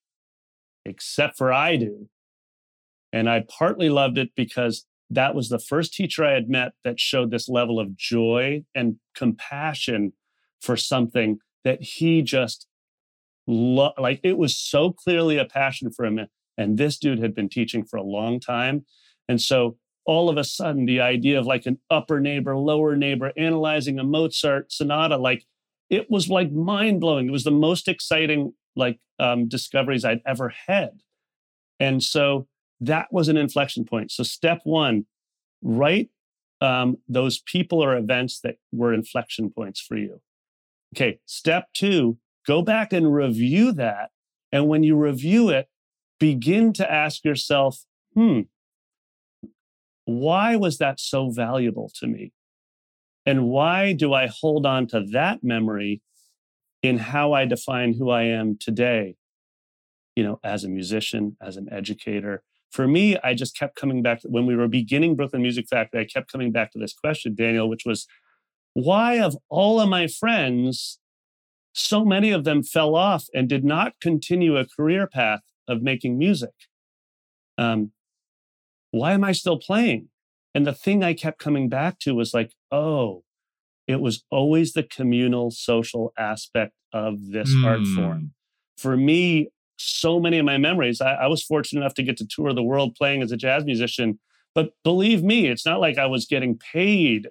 except 0.86 1.38
for 1.38 1.54
I 1.54 1.76
do. 1.76 2.10
And 3.14 3.30
I 3.30 3.46
partly 3.48 3.90
loved 3.90 4.18
it 4.18 4.32
because 4.36 4.86
that 5.10 5.36
was 5.36 5.50
the 5.50 5.60
first 5.60 5.94
teacher 5.94 6.24
I 6.24 6.32
had 6.32 6.50
met 6.50 6.72
that 6.84 7.00
showed 7.00 7.32
this 7.32 7.50
level 7.50 7.80
of 7.80 7.98
joy 7.98 8.64
and 8.74 8.96
compassion 9.16 10.14
for 10.62 10.78
something 10.78 11.40
that 11.64 11.82
he 11.82 12.22
just 12.22 12.68
lo- 13.48 13.94
like 13.98 14.22
it 14.24 14.38
was 14.38 14.58
so 14.58 14.92
clearly 14.92 15.38
a 15.38 15.46
passion 15.46 15.92
for 15.92 16.06
him. 16.06 16.20
And 16.58 16.78
this 16.78 16.98
dude 16.98 17.20
had 17.20 17.36
been 17.36 17.50
teaching 17.50 17.84
for 17.84 17.98
a 17.98 18.04
long 18.04 18.40
time. 18.40 18.86
And 19.28 19.42
so 19.42 19.78
all 20.06 20.30
of 20.30 20.38
a 20.38 20.44
sudden, 20.44 20.86
the 20.86 21.02
idea 21.02 21.40
of 21.40 21.46
like 21.46 21.66
an 21.66 21.80
upper 21.90 22.20
neighbor, 22.20 22.58
lower 22.58 22.96
neighbor, 22.96 23.32
analyzing 23.38 24.00
a 24.00 24.04
Mozart 24.04 24.72
sonata, 24.72 25.18
like 25.18 25.46
it 25.90 26.10
was 26.10 26.30
like 26.30 26.52
mind 26.52 27.02
blowing. 27.02 27.28
It 27.28 27.32
was 27.32 27.44
the 27.44 27.52
most 27.52 27.88
exciting 27.88 28.54
like 28.76 29.00
um, 29.20 29.48
discoveries 29.48 30.06
I'd 30.06 30.22
ever 30.26 30.54
had. 30.68 31.02
And 31.80 32.02
so 32.02 32.48
that 32.80 33.08
was 33.12 33.28
an 33.28 33.38
inflection 33.38 33.86
point. 33.86 34.12
So 34.12 34.24
step 34.24 34.62
one, 34.64 35.06
write 35.62 36.10
um, 36.62 36.98
those 37.08 37.40
people 37.40 37.84
or 37.84 37.96
events 37.96 38.40
that 38.42 38.56
were 38.72 38.94
inflection 38.94 39.50
points 39.50 39.80
for 39.80 39.98
you. 39.98 40.22
Okay, 40.96 41.20
step 41.26 41.68
two, 41.74 42.18
go 42.46 42.62
back 42.62 42.94
and 42.94 43.14
review 43.14 43.72
that. 43.74 44.12
And 44.52 44.68
when 44.68 44.84
you 44.84 44.96
review 44.96 45.50
it, 45.50 45.70
begin 46.20 46.74
to 46.74 46.92
ask 46.92 47.24
yourself, 47.24 47.86
hmm, 48.14 48.42
why 50.06 50.56
was 50.56 50.78
that 50.80 51.00
so 51.00 51.30
valuable 51.30 51.92
to 51.96 52.08
me? 52.08 52.32
And 53.26 53.50
why 53.50 53.94
do 53.94 54.14
I 54.14 54.28
hold 54.28 54.66
on 54.66 54.88
to 54.88 55.06
that 55.12 55.44
memory 55.44 56.02
in 56.82 56.98
how 56.98 57.34
I 57.34 57.46
define 57.46 57.94
who 57.94 58.10
I 58.10 58.24
am 58.24 58.58
today? 58.60 59.16
You 60.16 60.24
know, 60.24 60.40
as 60.44 60.64
a 60.64 60.70
musician, 60.70 61.38
as 61.42 61.56
an 61.58 61.68
educator. 61.72 62.44
For 62.72 62.88
me, 62.88 63.18
I 63.24 63.34
just 63.34 63.58
kept 63.58 63.76
coming 63.76 64.02
back 64.02 64.22
to, 64.22 64.28
when 64.28 64.46
we 64.46 64.56
were 64.56 64.68
beginning 64.68 65.16
Brooklyn 65.16 65.42
Music 65.42 65.68
Factory, 65.70 66.02
I 66.02 66.06
kept 66.06 66.32
coming 66.32 66.52
back 66.52 66.72
to 66.72 66.80
this 66.80 66.94
question, 66.94 67.36
Daniel, 67.36 67.70
which 67.70 67.84
was 67.86 68.08
why 68.74 69.20
of 69.20 69.38
all 69.50 69.80
of 69.80 69.90
my 69.90 70.08
friends 70.08 71.00
so 71.74 72.04
many 72.04 72.32
of 72.32 72.44
them 72.44 72.64
fell 72.64 72.96
off 72.96 73.26
and 73.34 73.48
did 73.48 73.64
not 73.64 73.94
continue 74.02 74.58
a 74.58 74.66
career 74.66 75.08
path 75.08 75.42
of 75.68 75.82
making 75.82 76.18
music. 76.18 76.52
Um, 77.58 77.92
why 78.92 79.14
am 79.14 79.24
I 79.24 79.32
still 79.32 79.58
playing? 79.58 80.10
And 80.54 80.68
the 80.68 80.74
thing 80.74 81.04
I 81.04 81.14
kept 81.14 81.40
coming 81.40 81.70
back 81.70 82.00
to 82.00 82.14
was 82.14 82.34
like, 82.34 82.54
oh, 82.72 83.24
it 83.88 84.02
was 84.02 84.24
always 84.30 84.74
the 84.74 84.84
communal 84.84 85.52
social 85.52 86.14
aspect 86.18 86.74
of 86.94 87.32
this 87.32 87.54
mm. 87.54 87.66
art 87.66 87.88
form. 87.96 88.20
Hmm. 88.20 88.26
For 88.78 88.98
me, 88.98 89.50
so 89.78 90.20
many 90.20 90.38
of 90.38 90.46
my 90.46 90.58
memories, 90.58 91.02
I, 91.02 91.14
I 91.14 91.28
was 91.28 91.44
fortunate 91.44 91.82
enough 91.82 91.94
to 91.96 92.04
get 92.04 92.18
to 92.18 92.28
tour 92.28 92.54
the 92.54 92.64
world 92.64 92.96
playing 92.96 93.22
as 93.22 93.32
a 93.32 93.38
jazz 93.38 93.66
musician. 93.66 94.20
But 94.54 94.72
believe 94.84 95.24
me, 95.24 95.48
it's 95.48 95.66
not 95.66 95.80
like 95.80 95.98
I 95.98 96.06
was 96.06 96.26
getting 96.26 96.58
paid 96.58 97.28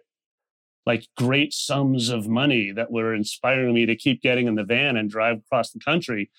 like 0.86 1.06
great 1.16 1.52
sums 1.52 2.08
of 2.08 2.26
money 2.26 2.72
that 2.72 2.90
were 2.90 3.14
inspiring 3.14 3.74
me 3.74 3.86
to 3.86 3.94
keep 3.94 4.22
getting 4.22 4.46
in 4.46 4.54
the 4.54 4.64
van 4.64 4.96
and 4.96 5.10
drive 5.10 5.38
across 5.38 5.70
the 5.70 5.78
country. 5.78 6.30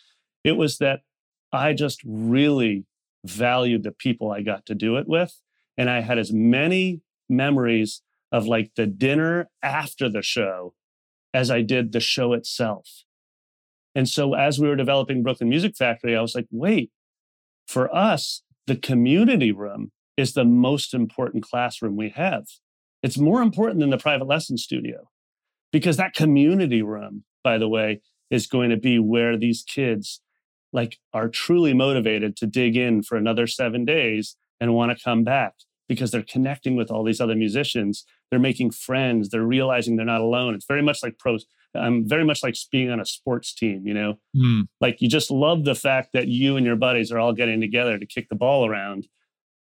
It 0.44 0.54
was 0.54 0.80
that 0.80 1.02
I 1.54 1.74
just 1.74 2.02
really 2.04 2.86
valued 3.26 3.84
the 3.84 3.92
people 3.92 4.32
I 4.32 4.42
got 4.42 4.66
to 4.68 4.76
do 4.76 4.98
it 4.98 5.08
with. 5.08 5.40
And 5.78 5.90
I 5.90 6.02
had 6.02 6.18
as 6.18 6.32
many 6.32 7.02
memories 7.30 8.02
of 8.32 8.48
like 8.48 8.72
the 8.76 8.88
dinner 8.88 9.50
after 9.62 10.10
the 10.10 10.22
show 10.22 10.74
as 11.34 11.50
I 11.50 11.62
did 11.62 11.92
the 11.92 12.00
show 12.00 12.34
itself. 12.34 13.04
And 13.96 14.08
so 14.08 14.34
as 14.34 14.60
we 14.60 14.68
were 14.68 14.76
developing 14.76 15.24
Brooklyn 15.24 15.50
Music 15.50 15.76
Factory, 15.76 16.16
I 16.16 16.22
was 16.22 16.36
like, 16.36 16.48
wait, 16.52 16.92
for 17.68 17.94
us, 17.96 18.44
the 18.68 18.76
community 18.76 19.52
room 19.52 19.92
is 20.18 20.34
the 20.34 20.46
most 20.46 20.94
important 20.94 21.44
classroom 21.44 21.96
we 21.96 22.10
have. 22.10 22.46
It's 23.04 23.18
more 23.18 23.42
important 23.42 23.80
than 23.80 23.90
the 23.90 23.98
private 23.98 24.28
lesson 24.28 24.58
studio 24.58 25.10
because 25.72 25.98
that 25.98 26.14
community 26.14 26.82
room, 26.82 27.24
by 27.44 27.58
the 27.58 27.68
way, 27.68 28.02
is 28.30 28.48
going 28.48 28.70
to 28.70 28.78
be 28.78 29.00
where 29.00 29.38
these 29.38 29.64
kids 29.64 30.22
like 30.74 30.98
are 31.14 31.28
truly 31.30 31.74
motivated 31.74 32.36
to 32.38 32.48
dig 32.48 32.76
in 32.78 33.04
for 33.04 33.18
another 33.18 33.48
seven 33.48 33.86
days 33.86 34.36
and 34.60 34.74
want 34.74 34.96
to 34.98 35.04
come 35.04 35.24
back 35.24 35.54
because 35.90 36.12
they're 36.12 36.24
connecting 36.24 36.76
with 36.76 36.90
all 36.90 37.04
these 37.04 37.20
other 37.20 37.36
musicians. 37.36 38.06
They're 38.30 38.40
making 38.40 38.72
friends. 38.72 39.30
They're 39.30 39.44
realizing 39.44 39.96
they're 39.98 40.06
not 40.06 40.22
alone. 40.22 40.56
It's 40.56 40.66
very 40.66 40.82
much 40.82 41.04
like 41.04 41.18
pros. 41.18 41.46
I'm 41.76 42.08
very 42.08 42.24
much 42.26 42.44
like 42.44 42.56
being 42.72 42.90
on 42.90 43.00
a 43.00 43.06
sports 43.06 43.54
team, 43.54 43.86
you 43.88 43.94
know, 43.94 44.16
Mm. 44.36 44.68
like 44.80 45.02
you 45.02 45.08
just 45.10 45.32
love 45.32 45.64
the 45.66 45.76
fact 45.76 46.10
that 46.14 46.28
you 46.28 46.56
and 46.58 46.66
your 46.66 46.76
buddies 46.76 47.12
are 47.12 47.20
all 47.20 47.34
getting 47.34 47.60
together 47.62 47.98
to 47.98 48.06
kick 48.06 48.28
the 48.30 48.36
ball 48.36 48.66
around. 48.66 49.08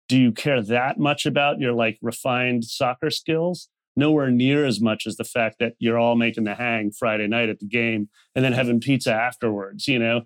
Do 0.09 0.19
you 0.19 0.31
care 0.33 0.61
that 0.63 0.99
much 0.99 1.27
about 1.27 1.59
your 1.61 1.73
like 1.73 1.99
refined 2.03 2.65
soccer 2.65 3.11
skills? 3.11 3.69
Nowhere 3.97 4.31
near 4.31 4.65
as 4.65 4.81
much 4.81 5.07
as 5.07 5.17
the 5.17 5.25
fact 5.25 5.57
that 5.61 5.75
you're 5.79 5.99
all 5.99 6.17
making 6.17 6.45
the 6.45 6.55
hang 6.55 6.91
Friday 6.93 7.27
night 7.29 7.49
at 7.49 7.59
the 7.61 7.67
game 7.67 8.09
and 8.35 8.45
then 8.45 8.53
having 8.53 8.81
pizza 8.81 9.13
afterwards, 9.13 9.87
you 9.87 9.99
know? 9.99 10.23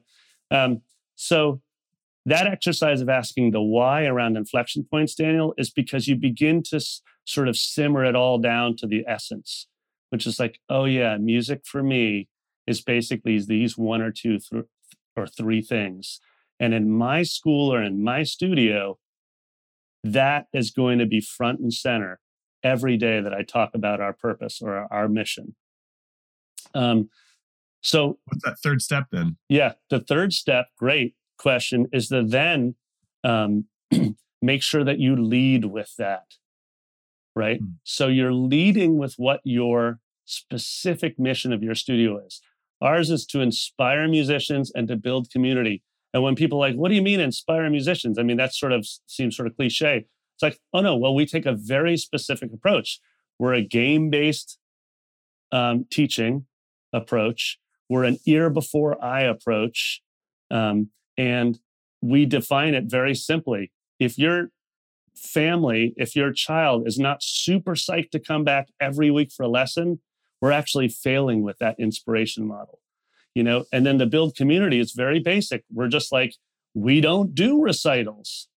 Um, 0.51 0.83
so 1.15 1.61
that 2.27 2.47
exercise 2.47 3.01
of 3.01 3.09
asking 3.09 3.53
the 3.53 3.63
why 3.63 4.05
around 4.05 4.37
inflection 4.37 4.85
points, 4.85 5.15
Daniel, 5.15 5.55
is 5.57 5.71
because 5.71 6.09
you 6.09 6.17
begin 6.17 6.63
to 6.65 6.77
s- 6.77 7.01
sort 7.25 7.49
of 7.49 7.57
simmer 7.57 8.05
it 8.05 8.17
all 8.17 8.39
down 8.39 8.77
to 8.77 8.87
the 8.87 9.05
essence, 9.07 9.69
which 10.11 10.27
is 10.27 10.41
like, 10.41 10.59
oh 10.69 10.85
yeah, 10.85 11.17
music 11.17 11.63
for 11.65 11.83
me 11.83 12.29
is 12.67 12.81
basically 12.81 13.39
these 13.39 13.79
one 13.79 14.03
or 14.03 14.11
two 14.11 14.39
th- 14.39 14.65
or 15.17 15.27
three 15.27 15.63
things. 15.63 16.21
And 16.59 16.75
in 16.75 16.91
my 16.91 17.23
school 17.23 17.73
or 17.73 17.83
in 17.83 18.03
my 18.03 18.23
studio, 18.23 18.99
that 20.03 20.47
is 20.53 20.71
going 20.71 20.99
to 20.99 21.07
be 21.07 21.21
front 21.21 21.61
and 21.61 21.73
center 21.73 22.21
every 22.63 22.97
day 22.97 23.21
that 23.21 23.35
I 23.35 23.43
talk 23.43 23.75
about 23.75 24.01
our 24.01 24.13
purpose 24.13 24.61
or 24.61 24.93
our, 24.93 25.09
mission. 25.09 25.55
Um, 26.75 27.11
so 27.81 28.19
What's 28.25 28.45
that 28.45 28.59
third 28.63 28.83
step 28.83 29.05
then? 29.13 29.37
yeah, 29.49 29.73
the 29.91 30.01
third 30.01 30.33
step, 30.33 30.67
great 30.79 31.15
question, 31.39 31.87
is 31.93 32.09
to 32.09 32.23
then 32.23 32.75
um, 33.25 33.67
make 34.43 34.63
sure 34.63 34.85
that 34.85 34.99
you 34.99 35.17
lead 35.17 35.67
with 35.67 35.95
that, 35.99 36.35
right? 37.35 37.61
Mm. 37.61 37.75
So 37.85 38.09
you're 38.09 38.33
leading 38.33 38.99
with 38.99 39.15
what 39.17 39.41
your 39.45 40.01
specific 40.25 41.19
mission 41.19 41.53
of 41.53 41.63
your 41.63 41.75
studio 41.75 42.19
is. 42.25 42.41
Ours 42.81 43.11
is 43.11 43.25
to 43.27 43.41
inspire 43.41 44.07
musicians 44.09 44.71
and 44.75 44.89
to 44.89 44.97
build 44.97 45.31
community. 45.31 45.83
And 46.13 46.23
when 46.23 46.35
people 46.35 46.59
are 46.59 46.69
like, 46.69 46.77
what 46.77 46.89
do 46.89 46.95
you 46.95 47.03
mean 47.03 47.21
inspire 47.21 47.69
musicians? 47.71 48.19
I 48.19 48.23
mean, 48.23 48.37
that 48.37 48.55
sort 48.55 48.73
of 48.73 48.87
seems 49.07 49.37
sort 49.37 49.47
of 49.47 49.57
cliche. 49.57 50.07
It's 50.35 50.43
like, 50.43 50.59
oh 50.73 50.81
no, 50.81 50.97
well, 50.97 51.15
we 51.15 51.27
take 51.27 51.47
a 51.47 51.55
very 51.55 51.97
specific 51.97 52.53
approach. 52.53 53.01
We're 53.39 53.55
a 53.55 53.63
game 53.63 54.11
based 54.11 54.59
um, 55.53 55.87
teaching 55.91 56.47
approach. 56.93 57.59
We're 57.89 58.05
an 58.05 58.19
ear 58.27 58.51
before 58.51 59.03
eye 59.03 59.23
approach. 59.23 60.03
Um, 60.51 60.91
and 61.17 61.59
we 62.03 62.27
define 62.27 62.75
it 62.75 62.85
very 62.87 63.15
simply. 63.15 63.73
If 63.99 64.19
your 64.19 64.51
family, 65.15 65.95
if 65.97 66.15
your 66.15 66.33
child 66.33 66.87
is 66.87 66.99
not 66.99 67.23
super 67.23 67.75
psyched 67.75 68.11
to 68.11 68.21
come 68.21 68.45
back 68.45 68.69
every 68.81 69.11
week 69.11 69.33
for 69.33 69.45
a 69.45 69.49
lesson, 69.49 70.01
we're 70.41 70.53
actually 70.53 70.89
failing 70.89 71.43
with 71.43 71.59
that 71.59 71.77
inspiration 71.79 72.47
model. 72.47 72.81
You 73.35 73.43
know, 73.43 73.65
and 73.73 73.85
then 73.85 73.99
the 73.99 74.07
build 74.07 74.35
community 74.35 74.79
is 74.79 74.93
very 74.93 75.19
basic. 75.19 75.65
We're 75.73 75.89
just 75.89 76.13
like, 76.13 76.35
we 76.75 77.01
don't 77.01 77.35
do 77.35 77.63
recitals. 77.63 78.49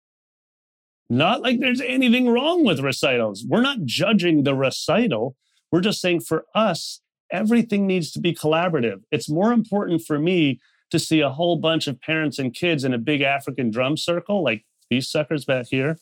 Not 1.09 1.41
like 1.41 1.59
there's 1.59 1.81
anything 1.81 2.29
wrong 2.29 2.63
with 2.63 2.79
recitals. 2.81 3.43
We're 3.47 3.61
not 3.61 3.83
judging 3.85 4.43
the 4.43 4.53
recital. 4.53 5.35
We're 5.71 5.81
just 5.81 6.01
saying 6.01 6.21
for 6.21 6.45
us, 6.53 7.01
everything 7.31 7.87
needs 7.87 8.11
to 8.11 8.19
be 8.19 8.33
collaborative. 8.33 9.01
It's 9.11 9.29
more 9.29 9.51
important 9.53 10.01
for 10.01 10.19
me 10.19 10.59
to 10.91 10.99
see 10.99 11.21
a 11.21 11.29
whole 11.29 11.55
bunch 11.57 11.87
of 11.87 12.01
parents 12.01 12.39
and 12.39 12.53
kids 12.53 12.83
in 12.83 12.93
a 12.93 12.97
big 12.97 13.21
African 13.21 13.69
drum 13.69 13.97
circle, 13.97 14.43
like 14.43 14.65
these 14.89 15.09
suckers 15.09 15.45
back 15.45 15.67
here. 15.69 15.97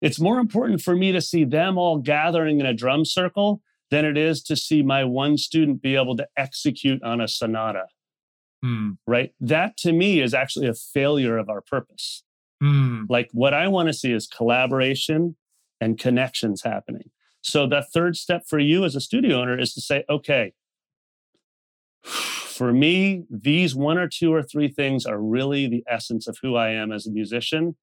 It's 0.00 0.18
more 0.18 0.38
important 0.38 0.80
for 0.80 0.96
me 0.96 1.12
to 1.12 1.20
see 1.20 1.44
them 1.44 1.78
all 1.78 1.98
gathering 1.98 2.58
in 2.58 2.66
a 2.66 2.74
drum 2.74 3.04
circle 3.04 3.62
than 3.90 4.04
it 4.04 4.16
is 4.16 4.42
to 4.44 4.56
see 4.56 4.82
my 4.82 5.04
one 5.04 5.36
student 5.36 5.82
be 5.82 5.94
able 5.94 6.16
to 6.16 6.26
execute 6.36 7.02
on 7.02 7.20
a 7.20 7.28
sonata, 7.28 7.86
Hmm. 8.62 8.92
right? 9.06 9.32
That 9.40 9.76
to 9.78 9.92
me 9.92 10.20
is 10.20 10.32
actually 10.34 10.66
a 10.66 10.74
failure 10.74 11.36
of 11.36 11.48
our 11.50 11.60
purpose. 11.60 12.24
Hmm. 12.60 13.04
Like 13.08 13.28
what 13.32 13.52
I 13.52 13.68
want 13.68 13.88
to 13.88 13.92
see 13.92 14.12
is 14.12 14.26
collaboration 14.26 15.36
and 15.80 15.98
connections 15.98 16.62
happening. 16.62 17.10
So 17.42 17.66
the 17.66 17.82
third 17.82 18.16
step 18.16 18.44
for 18.46 18.58
you 18.58 18.84
as 18.84 18.94
a 18.94 19.00
studio 19.00 19.40
owner 19.40 19.58
is 19.58 19.74
to 19.74 19.80
say, 19.80 20.04
okay, 20.08 20.52
for 22.02 22.72
me, 22.72 23.24
these 23.28 23.74
one 23.74 23.98
or 23.98 24.08
two 24.08 24.32
or 24.32 24.42
three 24.42 24.68
things 24.68 25.06
are 25.06 25.20
really 25.20 25.66
the 25.66 25.84
essence 25.88 26.28
of 26.28 26.38
who 26.42 26.54
I 26.54 26.70
am 26.70 26.92
as 26.92 27.06
a 27.06 27.10
musician, 27.10 27.76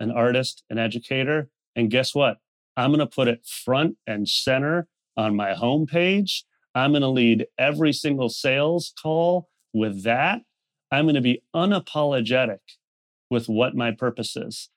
an 0.00 0.10
artist, 0.10 0.64
an 0.70 0.78
educator. 0.78 1.48
And 1.76 1.90
guess 1.90 2.14
what? 2.14 2.38
I'm 2.76 2.90
going 2.90 3.00
to 3.00 3.06
put 3.06 3.28
it 3.28 3.46
front 3.46 3.96
and 4.06 4.28
center 4.28 4.88
on 5.16 5.36
my 5.36 5.52
homepage. 5.52 6.42
I'm 6.74 6.90
going 6.90 7.02
to 7.02 7.08
lead 7.08 7.46
every 7.56 7.92
single 7.92 8.28
sales 8.28 8.92
call 9.00 9.48
with 9.72 10.02
that. 10.02 10.40
I'm 10.90 11.04
going 11.04 11.14
to 11.14 11.20
be 11.20 11.42
unapologetic 11.54 12.58
with 13.30 13.48
what 13.48 13.76
my 13.76 13.92
purpose 13.92 14.36
is. 14.36 14.70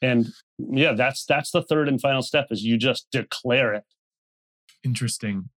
And 0.00 0.28
yeah, 0.58 0.92
that's 0.92 1.24
that's 1.24 1.50
the 1.50 1.62
third 1.62 1.88
and 1.88 2.00
final 2.00 2.22
step 2.22 2.46
is 2.50 2.62
you 2.62 2.76
just 2.76 3.08
declare 3.10 3.74
it. 3.74 3.84
Interesting. 4.84 5.50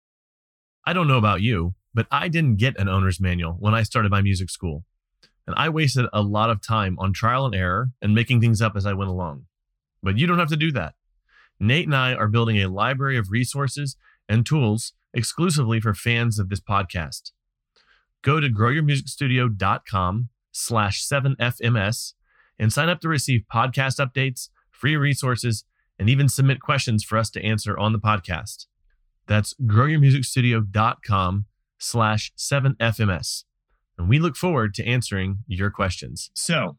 I 0.87 0.93
don't 0.93 1.09
know 1.09 1.19
about 1.19 1.43
you, 1.43 1.75
but 1.95 2.07
I 2.11 2.29
didn't 2.29 2.57
get 2.57 2.79
an 2.79 2.89
owner's 2.89 3.21
manual 3.21 3.57
when 3.59 3.75
I 3.75 3.83
started 3.83 4.11
my 4.11 4.23
music 4.23 4.51
school. 4.51 4.85
And 5.47 5.55
I 5.57 5.69
wasted 5.69 6.07
a 6.13 6.23
lot 6.23 6.51
of 6.51 6.61
time 6.61 6.97
on 6.99 7.13
trial 7.13 7.47
and 7.47 7.55
error 7.55 7.91
and 8.03 8.15
making 8.15 8.41
things 8.41 8.61
up 8.61 8.77
as 8.77 8.85
I 8.85 8.93
went 8.93 9.11
along. 9.11 9.47
But 10.03 10.19
you 10.19 10.27
don't 10.27 10.39
have 10.39 10.51
to 10.51 10.57
do 10.57 10.73
that. 10.73 10.95
Nate 11.59 11.87
and 11.87 11.97
I 11.97 12.15
are 12.15 12.29
building 12.29 12.57
a 12.59 12.69
library 12.69 13.17
of 13.17 13.31
resources 13.31 13.97
and 14.29 14.45
tools 14.45 14.93
exclusively 15.15 15.81
for 15.81 15.95
fans 15.95 16.39
of 16.39 16.49
this 16.49 16.61
podcast. 16.61 17.33
Go 18.23 18.41
to 18.41 18.49
growyourmusicstudio.com 18.49 20.29
slash 20.53 21.07
7FMS 21.07 22.13
and 22.59 22.73
sign 22.73 22.89
up 22.89 23.01
to 23.01 23.09
receive 23.09 23.43
podcast 23.53 24.05
updates, 24.05 24.49
free 24.79 24.97
resources, 24.97 25.65
and 25.99 26.09
even 26.09 26.29
submit 26.29 26.61
questions 26.61 27.03
for 27.05 27.19
us 27.19 27.29
to 27.31 27.43
answer 27.43 27.77
on 27.77 27.93
the 27.93 27.99
podcast. 27.99 28.67
That's 29.27 29.55
growyourmusicstudio.com 29.55 31.47
slash 31.79 32.33
7FMS. 32.37 33.45
And 33.99 34.09
we 34.09 34.19
look 34.19 34.37
forward 34.37 34.75
to 34.75 34.85
answering 34.87 35.39
your 35.47 35.71
questions. 35.71 36.31
So 36.35 36.79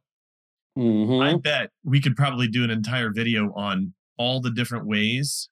I 0.77 0.79
Mhm. 0.79 1.43
bet 1.43 1.71
we 1.83 1.99
could 1.99 2.15
probably 2.15 2.47
do 2.47 2.63
an 2.63 2.69
entire 2.69 3.11
video 3.11 3.51
on 3.53 3.93
all 4.17 4.39
the 4.39 4.51
different 4.51 4.85
ways 4.85 5.49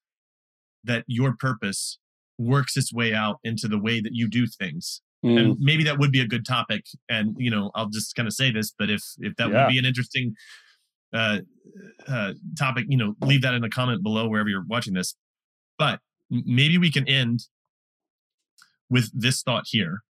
that 0.84 1.04
your 1.08 1.36
purpose 1.36 2.00
works 2.38 2.78
its 2.78 2.94
way 2.94 3.14
out 3.14 3.40
into 3.44 3.68
the 3.68 3.78
way 3.80 4.00
that 4.00 4.14
you 4.14 4.30
do 4.30 4.48
things. 4.48 5.02
Mm. 5.26 5.40
And 5.40 5.60
maybe 5.60 5.84
that 5.84 5.98
would 6.00 6.12
be 6.12 6.22
a 6.22 6.28
good 6.28 6.46
topic. 6.46 6.86
And, 7.10 7.36
you 7.38 7.50
know, 7.50 7.72
I'll 7.76 7.90
just 7.90 8.16
kind 8.16 8.28
of 8.28 8.34
say 8.34 8.52
this, 8.52 8.72
but 8.78 8.90
if, 8.90 9.02
if 9.20 9.36
that 9.36 9.50
Yeah. 9.50 9.66
would 9.66 9.72
be 9.72 9.80
an 9.80 9.86
interesting 9.86 10.36
uh, 11.14 11.40
uh, 12.08 12.34
topic, 12.58 12.86
you 12.90 12.98
know, 12.98 13.16
leave 13.22 13.42
that 13.42 13.54
in 13.54 13.64
a 13.64 13.70
comment 13.70 14.04
below 14.04 14.28
wherever 14.28 14.50
you're 14.50 14.66
watching 14.68 14.94
this. 14.94 15.16
But 15.78 16.00
maybe 16.30 16.78
we 16.78 16.92
can 16.92 17.08
end 17.08 17.42
with 18.90 19.10
this 19.14 19.42
thought 19.42 19.64
here. 19.68 20.02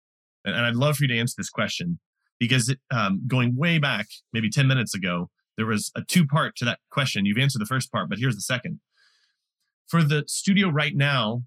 And, 0.44 0.54
and 0.54 0.64
I'd 0.66 0.76
love 0.76 0.96
for 0.96 1.04
you 1.04 1.08
to 1.08 1.18
answer 1.18 1.34
this 1.36 1.50
question 1.50 1.98
because 2.38 2.68
it, 2.68 2.78
um, 2.90 3.22
going 3.26 3.56
way 3.56 3.78
back, 3.78 4.06
maybe 4.32 4.50
10 4.50 4.66
minutes 4.66 4.94
ago, 4.94 5.30
there 5.56 5.66
was 5.66 5.90
a 5.96 6.02
two 6.02 6.26
part 6.26 6.54
to 6.56 6.64
that 6.66 6.78
question. 6.90 7.24
You've 7.24 7.38
answered 7.38 7.60
the 7.60 7.66
first 7.66 7.90
part, 7.90 8.08
but 8.08 8.18
here's 8.18 8.34
the 8.34 8.42
second. 8.42 8.80
For 9.88 10.02
the 10.02 10.24
studio 10.26 10.68
right 10.68 10.94
now, 10.94 11.44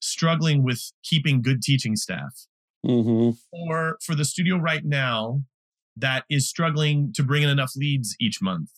struggling 0.00 0.62
with 0.62 0.92
keeping 1.02 1.42
good 1.42 1.62
teaching 1.62 1.96
staff, 1.96 2.46
Mhm. 2.84 3.36
or 3.52 3.98
for 4.04 4.14
the 4.14 4.24
studio 4.24 4.56
right 4.56 4.84
now 4.84 5.44
that 5.96 6.24
is 6.30 6.48
struggling 6.48 7.12
to 7.14 7.22
bring 7.22 7.42
in 7.42 7.48
enough 7.48 7.72
leads 7.76 8.16
each 8.20 8.40
month? 8.40 8.70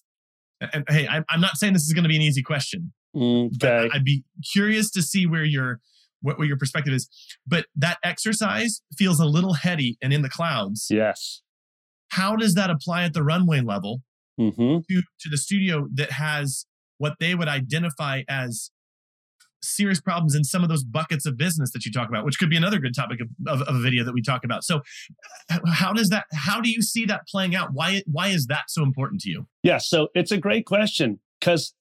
And, 0.61 0.85
hey, 0.89 1.07
I'm, 1.09 1.25
I'm 1.29 1.41
not 1.41 1.57
saying 1.57 1.73
this 1.73 1.83
is 1.87 1.93
going 1.93 2.05
to 2.05 2.09
be 2.09 2.17
an 2.17 2.23
easy 2.23 2.43
question, 2.43 2.93
Mm, 3.15 3.51
but 3.61 3.71
Okay. 3.71 3.91
I'd 3.95 4.05
be 4.05 4.25
curious 4.53 4.91
to 4.93 5.03
see 5.03 5.27
where 5.27 5.45
your 5.45 5.81
what, 6.21 6.39
what 6.39 6.49
your 6.49 6.57
perspective 6.57 6.93
is. 6.95 7.09
But 7.47 7.67
that 7.77 7.99
exercise 8.03 8.81
feels 8.97 9.21
a 9.21 9.27
little 9.27 9.53
heady 9.53 9.99
and 10.03 10.13
in 10.13 10.23
the 10.23 10.31
clouds. 10.31 10.89
Yes. 10.91 11.43
How 12.09 12.35
does 12.35 12.55
that 12.55 12.71
apply 12.71 13.05
at 13.05 13.13
the 13.13 13.23
runway 13.23 13.61
level 13.61 14.03
hmm 14.37 14.51
to, 14.91 15.03
to 15.21 15.29
the 15.31 15.37
studio 15.37 15.87
that 15.95 16.13
has 16.13 16.67
what 16.99 17.15
they 17.21 17.35
would 17.35 17.47
identify 17.49 18.23
as 18.29 18.71
serious 19.65 20.01
problems 20.01 20.35
in 20.35 20.45
some 20.45 20.63
of 20.63 20.69
those 20.69 20.85
buckets 20.85 21.27
of 21.27 21.37
business 21.37 21.73
that 21.73 21.85
you 21.85 21.93
talk 21.93 22.09
about, 22.09 22.25
which 22.25 22.39
could 22.39 22.51
be 22.51 22.57
another 22.57 22.79
good 22.79 22.95
topic 22.95 23.21
of, 23.21 23.29
of, 23.47 23.63
of 23.67 23.75
a 23.77 23.81
video 23.81 24.05
that 24.05 24.15
we 24.15 24.23
talk 24.23 24.45
about. 24.45 24.65
So, 24.65 24.83
how 25.67 25.93
does 25.93 26.09
that? 26.11 26.27
How 26.33 26.61
do 26.61 26.71
you 26.71 26.83
see 26.83 27.05
that 27.07 27.27
playing 27.29 27.55
out? 27.55 27.71
Why 27.73 28.03
why 28.07 28.29
is 28.29 28.47
that 28.47 28.65
so 28.69 28.83
important 28.83 29.21
to 29.23 29.31
you? 29.31 29.47
Yeah. 29.63 29.79
So 29.79 30.09
it's 30.15 30.31
a 30.31 30.39
great 30.39 30.67
question 30.67 31.21
because 31.41 31.75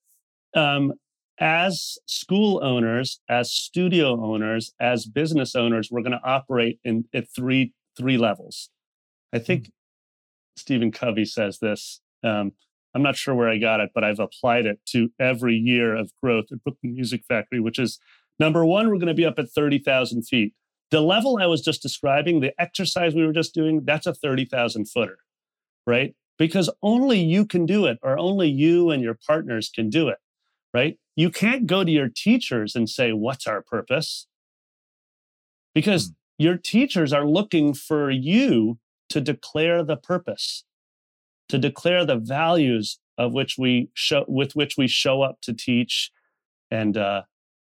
um, 0.56 0.94
as 1.40 1.98
school 2.06 2.64
owners, 2.64 3.20
as 3.30 3.52
studio 3.52 4.24
owners, 4.24 4.74
as 4.80 5.06
business 5.06 5.56
owners, 5.56 5.90
we're 5.92 6.02
going 6.02 6.12
to 6.12 6.24
operate 6.24 6.80
in 6.84 7.06
at 7.14 7.26
three 7.36 7.74
three 7.98 8.18
levels. 8.18 8.70
I 9.34 9.40
think 9.40 9.72
Stephen 10.56 10.92
Covey 10.92 11.26
says 11.26 11.60
this. 11.60 12.02
Um, 12.24 12.54
I'm 12.94 13.02
not 13.02 13.16
sure 13.16 13.34
where 13.34 13.50
I 13.50 13.58
got 13.58 13.80
it, 13.80 13.92
but 13.94 14.04
I've 14.04 14.20
applied 14.20 14.66
it 14.66 14.80
to 14.88 15.10
every 15.20 15.56
year 15.56 15.96
of 15.96 16.12
growth 16.22 16.46
at 16.52 16.64
Brooklyn 16.64 16.94
Music 16.94 17.24
Factory, 17.28 17.60
which 17.60 17.80
is 17.80 18.00
number 18.40 18.66
one, 18.66 18.88
we're 18.88 18.96
going 18.96 19.08
to 19.08 19.14
be 19.14 19.26
up 19.26 19.40
at 19.40 19.50
30,000 19.50 20.24
feet. 20.24 20.54
The 20.92 21.02
level 21.02 21.40
I 21.42 21.48
was 21.48 21.62
just 21.62 21.82
describing, 21.82 22.40
the 22.40 22.54
exercise 22.62 23.16
we 23.16 23.26
were 23.26 23.34
just 23.34 23.54
doing, 23.54 23.82
that's 23.84 24.06
a 24.06 24.14
30,000 24.14 24.86
footer, 24.86 25.18
right? 25.88 26.16
Because 26.38 26.70
only 26.84 27.20
you 27.20 27.46
can 27.46 27.66
do 27.66 27.86
it, 27.86 27.98
or 28.04 28.18
only 28.20 28.50
you 28.50 28.92
and 28.92 29.02
your 29.02 29.18
partners 29.26 29.72
can 29.74 29.90
do 29.90 30.08
it, 30.08 30.18
right? 30.74 30.98
You 31.16 31.32
can't 31.32 31.66
go 31.66 31.84
to 31.84 31.92
your 31.92 32.10
teachers 32.10 32.76
and 32.76 32.90
say, 32.90 33.12
What's 33.12 33.48
our 33.48 33.62
purpose? 33.62 34.28
Because 35.74 36.10
mm. 36.10 36.16
your 36.38 36.58
teachers 36.58 37.14
are 37.14 37.26
looking 37.26 37.74
for 37.74 38.10
you 38.10 38.78
to 39.10 39.22
declare 39.22 39.84
the 39.84 39.96
purpose, 39.96 40.64
to 41.50 41.58
declare 41.58 42.06
the 42.06 42.18
values 42.18 43.00
of 43.18 43.34
which 43.34 43.58
we 43.58 43.90
show 43.94 44.26
with 44.28 44.56
which 44.56 44.76
we 44.78 44.88
show 44.88 45.22
up 45.22 45.40
to 45.42 45.54
teach 45.54 46.12
and 46.72 46.98
uh, 46.98 47.24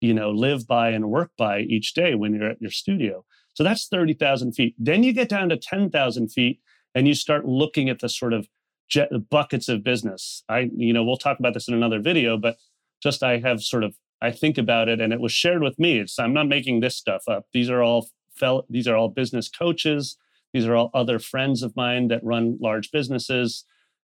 you 0.01 0.13
know 0.13 0.31
live 0.31 0.67
by 0.67 0.91
and 0.91 1.11
work 1.11 1.31
by 1.39 1.61
each 1.61 1.95
day 1.95 2.15
when 2.15 2.35
you're 2.35 2.51
at 2.51 2.61
your 2.61 2.71
studio. 2.71 3.25
So 3.55 3.65
that's 3.65 3.87
30000 3.87 4.53
feet. 4.53 4.75
Then 4.79 5.03
you 5.03 5.13
get 5.13 5.29
down 5.29 5.49
to 5.49 5.57
10000 5.57 6.29
feet 6.29 6.61
and 6.95 7.09
you 7.09 7.15
start 7.15 7.45
looking 7.45 7.89
at 7.89 7.99
the 7.99 8.09
sort 8.09 8.33
of 8.33 8.49
jet, 8.89 9.11
buckets 9.31 9.69
of 9.69 9.85
business. 9.85 10.43
I 10.49 10.71
you 10.75 10.93
know 10.93 11.05
we'll 11.05 11.17
talk 11.17 11.39
about 11.39 11.55
this 11.55 11.69
in 11.69 11.75
another 11.75 12.01
video 12.01 12.37
but 12.37 12.57
just 13.01 13.23
i 13.23 13.39
have 13.39 13.63
sort 13.63 13.85
of 13.85 13.95
i 14.21 14.33
think 14.33 14.59
about 14.59 14.89
it 14.89 15.01
and 15.01 15.13
it 15.13 15.21
was 15.21 15.33
shared 15.33 15.63
with 15.63 15.79
me. 15.79 15.99
It's 15.99 16.19
i'm 16.19 16.35
not 16.35 16.49
making 16.49 16.81
this 16.81 16.97
stuff 16.97 17.23
up. 17.29 17.47
These 17.53 17.71
are 17.71 17.83
all 17.83 18.09
fel- 18.35 18.67
these 18.69 18.89
are 18.89 18.97
all 18.97 19.09
business 19.09 19.49
coaches 19.49 20.17
these 20.53 20.67
are 20.67 20.75
all 20.75 20.91
other 20.95 21.19
friends 21.19 21.63
of 21.63 21.77
mine 21.77 22.09
that 22.09 22.25
run 22.25 22.59
large 22.61 22.91
businesses 22.91 23.65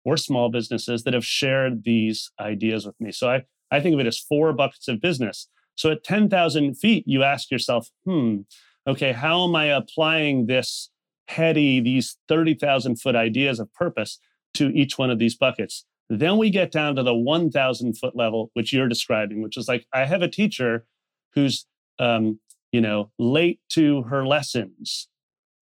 or 0.04 0.18
small 0.18 0.50
businesses 0.50 1.04
that 1.04 1.14
have 1.14 1.26
shared 1.26 1.84
these 1.84 2.32
ideas 2.40 2.86
with 2.86 2.96
me. 3.00 3.12
So 3.12 3.30
I, 3.30 3.44
I 3.72 3.80
think 3.80 3.94
of 3.96 4.00
it 4.00 4.08
as 4.08 4.20
four 4.20 4.54
buckets 4.54 4.88
of 4.88 5.02
business. 5.02 5.48
So 5.76 5.92
at 5.92 6.04
10,000 6.04 6.76
feet, 6.76 7.04
you 7.08 7.24
ask 7.24 7.52
yourself, 7.52 7.90
hmm, 8.06 8.40
okay, 8.88 9.12
how 9.12 9.48
am 9.48 9.56
I 9.56 9.66
applying 9.66 10.46
this 10.46 10.90
heady, 11.28 11.80
these 11.80 12.18
30,000 12.30 12.98
foot 13.02 13.16
ideas 13.16 13.60
of 13.60 13.74
purpose 13.74 14.20
to 14.54 14.70
each 14.70 14.98
one 14.98 15.10
of 15.10 15.20
these 15.20 15.36
buckets? 15.36 15.86
Then 16.10 16.38
we 16.38 16.52
get 16.52 16.72
down 16.72 16.96
to 16.96 17.04
the 17.04 17.16
1,000 17.16 17.98
foot 17.98 18.16
level, 18.16 18.52
which 18.54 18.72
you're 18.72 18.88
describing, 18.88 19.42
which 19.42 19.58
is 19.58 19.68
like 19.68 19.88
I 19.92 20.06
have 20.06 20.22
a 20.22 20.28
teacher 20.28 20.86
who's, 21.34 21.66
um, 21.98 22.40
you 22.72 22.80
know, 22.80 23.12
late 23.18 23.60
to 23.70 24.04
her 24.04 24.26
lessons 24.26 25.08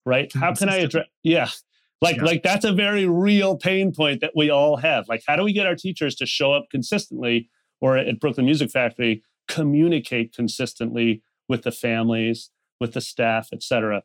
right? 0.04 0.32
How 0.32 0.54
can 0.54 0.68
I 0.68 0.76
address? 0.78 1.06
Yeah. 1.22 1.48
Like, 2.00 2.20
like 2.20 2.42
that's 2.42 2.64
a 2.64 2.72
very 2.72 3.06
real 3.06 3.56
pain 3.56 3.92
point 3.92 4.20
that 4.20 4.32
we 4.36 4.50
all 4.50 4.76
have. 4.76 5.08
Like, 5.08 5.22
how 5.26 5.36
do 5.36 5.42
we 5.42 5.52
get 5.52 5.66
our 5.66 5.76
teachers 5.76 6.14
to 6.16 6.26
show 6.26 6.52
up 6.52 6.66
consistently 6.70 7.48
or 7.80 7.96
at 7.96 8.20
Brooklyn 8.20 8.46
Music 8.46 8.70
Factory, 8.70 9.22
communicate 9.48 10.34
consistently 10.34 11.22
with 11.48 11.62
the 11.62 11.72
families, 11.72 12.50
with 12.80 12.92
the 12.92 13.00
staff, 13.00 13.48
et 13.52 13.62
cetera? 13.62 14.02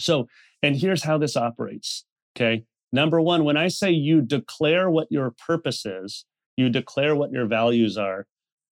So, 0.00 0.28
and 0.62 0.76
here's 0.76 1.02
how 1.02 1.18
this 1.18 1.36
operates. 1.36 2.04
Okay. 2.36 2.64
Number 2.92 3.20
one, 3.20 3.44
when 3.44 3.56
I 3.56 3.68
say 3.68 3.90
you 3.90 4.22
declare 4.22 4.88
what 4.88 5.08
your 5.10 5.34
purpose 5.46 5.84
is, 5.84 6.24
you 6.56 6.70
declare 6.70 7.14
what 7.16 7.32
your 7.32 7.46
values 7.46 7.98
are, 7.98 8.26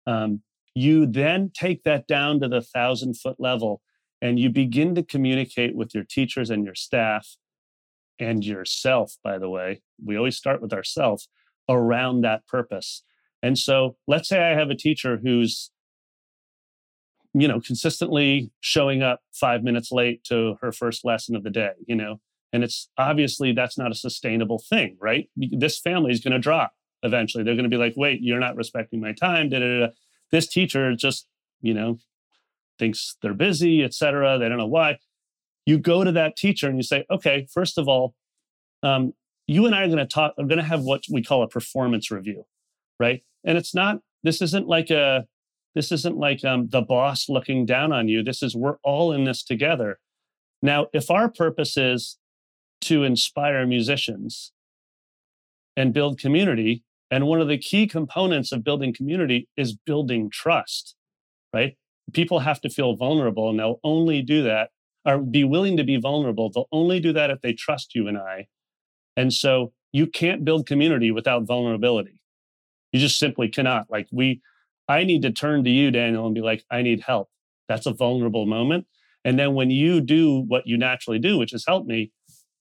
um, 0.07 0.43
you 0.75 1.07
then 1.07 1.51
take 1.53 1.83
that 1.83 2.07
down 2.07 2.41
to 2.41 2.49
the 2.49 2.63
thousand 2.63 3.19
foot 3.19 3.37
level 3.39 3.83
and 4.23 4.39
you 4.39 4.49
begin 4.49 4.95
to 4.95 5.03
communicate 5.03 5.75
with 5.75 5.95
your 5.95 6.05
teachers 6.05 6.49
and 6.49 6.65
your 6.65 6.77
staff 6.77 7.37
and 8.19 8.45
yourself 8.45 9.17
by 9.23 9.37
the 9.37 9.51
way. 9.51 9.83
We 10.03 10.17
always 10.17 10.37
start 10.37 10.63
with 10.63 10.73
ourselves 10.73 11.29
around 11.69 12.23
that 12.23 12.47
purpose. 12.47 13.03
And 13.43 13.59
so 13.59 13.97
let's 14.07 14.29
say 14.29 14.41
i 14.41 14.57
have 14.57 14.71
a 14.71 14.77
teacher 14.77 15.21
who's 15.23 15.71
you 17.35 17.49
know 17.49 17.61
consistently 17.61 18.53
showing 18.61 19.03
up 19.03 19.21
5 19.33 19.65
minutes 19.65 19.91
late 19.91 20.23
to 20.25 20.57
her 20.61 20.71
first 20.71 21.05
lesson 21.05 21.35
of 21.35 21.43
the 21.43 21.51
day 21.51 21.73
you 21.87 21.97
know 21.97 22.21
and 22.53 22.63
it's 22.63 22.91
obviously 22.99 23.53
that's 23.53 23.79
not 23.79 23.91
a 23.91 23.95
sustainable 23.95 24.59
thing 24.59 24.97
right? 25.01 25.29
This 25.37 25.79
family 25.79 26.13
is 26.13 26.21
going 26.21 26.35
to 26.35 26.39
drop 26.39 26.73
eventually. 27.03 27.43
They're 27.43 27.55
going 27.55 27.71
to 27.71 27.77
be 27.77 27.83
like 27.85 27.95
wait 27.97 28.21
you're 28.23 28.39
not 28.39 28.55
respecting 28.57 29.01
my 29.01 29.13
time 29.13 29.49
da, 29.49 29.59
da, 29.59 29.81
da. 29.81 29.93
this 30.31 30.47
teacher 30.47 30.95
just 30.95 31.27
you 31.63 31.75
know 31.75 31.99
thinks 32.83 33.17
they're 33.23 33.33
busy, 33.33 33.85
etc. 33.85 34.39
They 34.39 34.49
don't 34.49 34.59
know 34.59 34.67
why. 34.67 34.99
You 35.67 35.79
go 35.79 36.03
to 36.03 36.11
that 36.11 36.35
teacher 36.35 36.69
and 36.69 36.77
you 36.77 36.83
say, 36.83 37.05
okay, 37.09 37.47
first 37.55 37.79
of 37.79 37.87
all, 37.87 38.15
um, 38.83 39.15
you 39.47 39.67
and 39.67 39.75
I 39.75 39.83
are 39.83 39.87
going 39.87 39.99
to 39.99 40.05
talk, 40.05 40.35
I'm 40.37 40.49
going 40.49 40.59
to 40.59 40.65
have 40.65 40.81
what 40.81 41.05
we 41.09 41.23
call 41.23 41.45
a 41.45 41.49
performance 41.49 42.11
review, 42.11 42.45
right? 42.99 43.23
And 43.45 43.57
it's 43.57 43.73
not, 43.73 43.99
this 44.25 44.43
isn't 44.43 44.67
like 44.67 44.91
a, 44.91 45.27
this 45.77 45.93
isn't 45.93 46.17
like 46.17 46.45
um, 46.45 46.69
the 46.71 46.83
boss 46.83 47.29
looking 47.29 47.65
down 47.65 47.93
on 47.93 48.09
you. 48.09 48.25
This 48.25 48.43
is, 48.43 48.57
we're 48.57 48.79
all 48.83 49.13
in 49.13 49.23
this 49.23 49.45
together. 49.45 50.01
Now, 50.61 50.89
if 50.93 51.09
our 51.09 51.31
purpose 51.31 51.77
is 51.77 52.19
to 52.83 53.05
inspire 53.05 53.65
musicians 53.65 54.51
and 55.77 55.95
build 55.95 56.19
community, 56.19 56.83
and 57.13 57.29
one 57.29 57.41
of 57.41 57.47
the 57.47 57.59
key 57.59 57.87
components 57.87 58.51
of 58.51 58.65
building 58.65 58.93
community 58.93 59.49
is 59.57 59.73
building 59.73 60.31
trust, 60.31 60.97
right? 61.55 61.77
People 62.13 62.41
have 62.41 62.61
to 62.63 62.71
feel 62.71 62.97
vulnerable 62.97 63.49
and 63.51 63.59
they'll 63.59 63.81
only 63.85 64.23
do 64.23 64.43
that 64.43 64.71
or 65.05 65.19
be 65.19 65.45
willing 65.45 65.77
to 65.77 65.85
be 65.85 65.97
vulnerable. 65.97 66.51
They'll 66.51 66.69
only 66.73 67.01
do 67.01 67.13
that 67.13 67.31
if 67.31 67.41
they 67.41 67.53
trust 67.53 67.95
you 67.95 68.09
and 68.09 68.19
I. 68.19 68.47
And 69.17 69.33
so 69.33 69.73
you 69.93 70.07
can't 70.07 70.45
build 70.45 70.67
community 70.67 71.11
without 71.11 71.45
vulnerability. 71.45 72.19
You 72.93 73.01
just 73.01 73.19
simply 73.19 73.49
cannot. 73.49 73.87
Like 73.91 74.09
we, 74.13 74.41
I 74.89 75.05
need 75.05 75.23
to 75.23 75.33
turn 75.33 75.65
to 75.65 75.71
you, 75.71 75.91
Daniel, 75.91 76.27
and 76.27 76.35
be 76.35 76.41
like, 76.41 76.65
I 76.71 76.83
need 76.83 77.01
help. 77.01 77.29
That's 77.69 77.87
a 77.87 77.93
vulnerable 77.93 78.47
moment. 78.47 78.87
And 79.25 79.39
then 79.39 79.55
when 79.55 79.71
you 79.71 80.01
do 80.01 80.41
what 80.41 80.67
you 80.67 80.77
naturally 80.77 81.19
do, 81.19 81.39
which 81.39 81.53
is 81.53 81.65
help 81.67 81.87
me, 81.87 82.13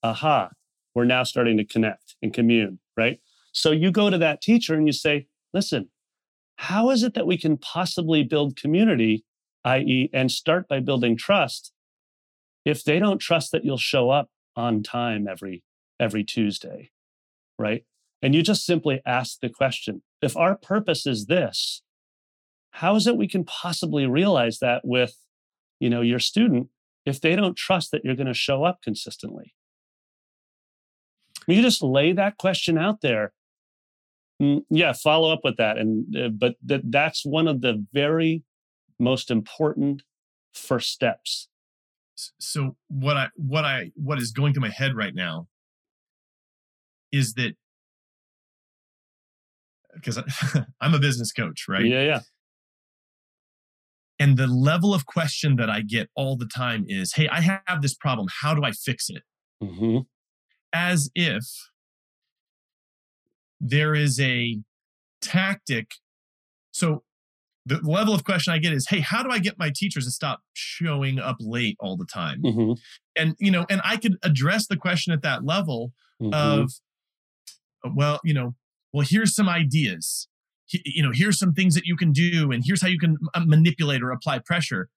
aha, 0.02 0.50
we're 0.94 1.04
now 1.04 1.24
starting 1.24 1.56
to 1.56 1.64
connect 1.64 2.16
and 2.22 2.32
commune, 2.32 2.78
right? 2.96 3.20
So 3.52 3.70
you 3.70 3.90
go 3.90 4.10
to 4.10 4.18
that 4.18 4.40
teacher 4.40 4.74
and 4.74 4.86
you 4.86 4.92
say, 4.92 5.26
listen, 5.52 5.90
how 6.56 6.90
is 6.90 7.02
it 7.02 7.14
that 7.14 7.26
we 7.26 7.36
can 7.36 7.56
possibly 7.56 8.22
build 8.22 8.56
community 8.56 9.24
i.e., 9.64 10.10
and 10.12 10.30
start 10.30 10.68
by 10.68 10.80
building 10.80 11.16
trust. 11.16 11.72
If 12.64 12.84
they 12.84 12.98
don't 12.98 13.18
trust 13.18 13.52
that 13.52 13.64
you'll 13.64 13.78
show 13.78 14.10
up 14.10 14.28
on 14.56 14.82
time 14.82 15.26
every 15.28 15.62
every 15.98 16.24
Tuesday, 16.24 16.90
right? 17.58 17.84
And 18.20 18.34
you 18.34 18.42
just 18.42 18.64
simply 18.64 19.00
ask 19.04 19.40
the 19.40 19.48
question, 19.48 20.02
if 20.20 20.36
our 20.36 20.56
purpose 20.56 21.06
is 21.06 21.26
this, 21.26 21.82
how 22.72 22.94
is 22.96 23.06
it 23.06 23.16
we 23.16 23.28
can 23.28 23.44
possibly 23.44 24.06
realize 24.06 24.58
that 24.60 24.82
with, 24.84 25.16
you 25.80 25.90
know, 25.90 26.00
your 26.00 26.18
student 26.18 26.68
if 27.04 27.20
they 27.20 27.34
don't 27.34 27.56
trust 27.56 27.90
that 27.90 28.04
you're 28.04 28.14
going 28.14 28.26
to 28.28 28.34
show 28.34 28.64
up 28.64 28.78
consistently? 28.82 29.54
You 31.46 31.60
just 31.60 31.82
lay 31.82 32.12
that 32.12 32.38
question 32.38 32.78
out 32.78 33.00
there. 33.00 33.32
Mm, 34.40 34.62
yeah, 34.70 34.92
follow 34.92 35.32
up 35.32 35.40
with 35.42 35.56
that. 35.56 35.76
And 35.78 36.16
uh, 36.16 36.28
but 36.28 36.54
that 36.64 36.82
that's 36.90 37.26
one 37.26 37.48
of 37.48 37.60
the 37.60 37.84
very 37.92 38.44
most 39.02 39.30
important 39.30 40.02
first 40.54 40.90
steps. 40.90 41.48
So 42.38 42.76
what 42.88 43.16
i 43.16 43.28
what 43.36 43.64
i 43.64 43.90
what 43.96 44.18
is 44.18 44.30
going 44.30 44.52
through 44.52 44.62
my 44.62 44.68
head 44.70 44.94
right 44.94 45.14
now 45.14 45.48
is 47.10 47.34
that 47.34 47.54
because 49.94 50.18
i'm 50.80 50.94
a 50.94 50.98
business 50.98 51.32
coach 51.32 51.66
right? 51.68 51.84
Yeah 51.84 52.02
yeah. 52.02 52.20
And 54.18 54.36
the 54.36 54.46
level 54.46 54.94
of 54.94 55.04
question 55.06 55.56
that 55.56 55.68
i 55.68 55.80
get 55.80 56.08
all 56.14 56.36
the 56.36 56.46
time 56.46 56.84
is 56.86 57.14
hey 57.14 57.28
i 57.28 57.40
have 57.40 57.82
this 57.82 57.94
problem. 57.94 58.28
How 58.42 58.54
do 58.54 58.62
i 58.62 58.70
fix 58.72 59.08
it? 59.10 59.22
Mm-hmm. 59.62 59.98
as 60.72 61.08
if 61.14 61.44
there 63.60 63.94
is 63.94 64.18
a 64.18 64.58
tactic 65.20 65.92
so 66.72 67.04
the 67.64 67.80
level 67.82 68.14
of 68.14 68.24
question 68.24 68.52
I 68.52 68.58
get 68.58 68.72
is, 68.72 68.88
hey, 68.88 69.00
how 69.00 69.22
do 69.22 69.30
I 69.30 69.38
get 69.38 69.58
my 69.58 69.70
teachers 69.74 70.04
to 70.04 70.10
stop 70.10 70.40
showing 70.52 71.18
up 71.18 71.36
late 71.40 71.76
all 71.80 71.96
the 71.96 72.06
time? 72.06 72.42
Mm-hmm. 72.42 72.72
And 73.16 73.36
you 73.38 73.50
know, 73.50 73.66
and 73.70 73.80
I 73.84 73.96
could 73.96 74.16
address 74.22 74.66
the 74.66 74.76
question 74.76 75.12
at 75.12 75.22
that 75.22 75.44
level 75.44 75.92
mm-hmm. 76.20 76.34
of, 76.34 76.72
well, 77.94 78.20
you 78.24 78.34
know, 78.34 78.54
well, 78.92 79.06
here's 79.08 79.34
some 79.34 79.48
ideas. 79.48 80.28
You 80.72 81.02
know, 81.02 81.12
here's 81.12 81.38
some 81.38 81.52
things 81.52 81.74
that 81.74 81.84
you 81.84 81.96
can 81.96 82.12
do, 82.12 82.50
and 82.50 82.62
here's 82.66 82.80
how 82.80 82.88
you 82.88 82.98
can 82.98 83.18
uh, 83.34 83.40
manipulate 83.44 84.02
or 84.02 84.10
apply 84.10 84.38
pressure. 84.38 84.88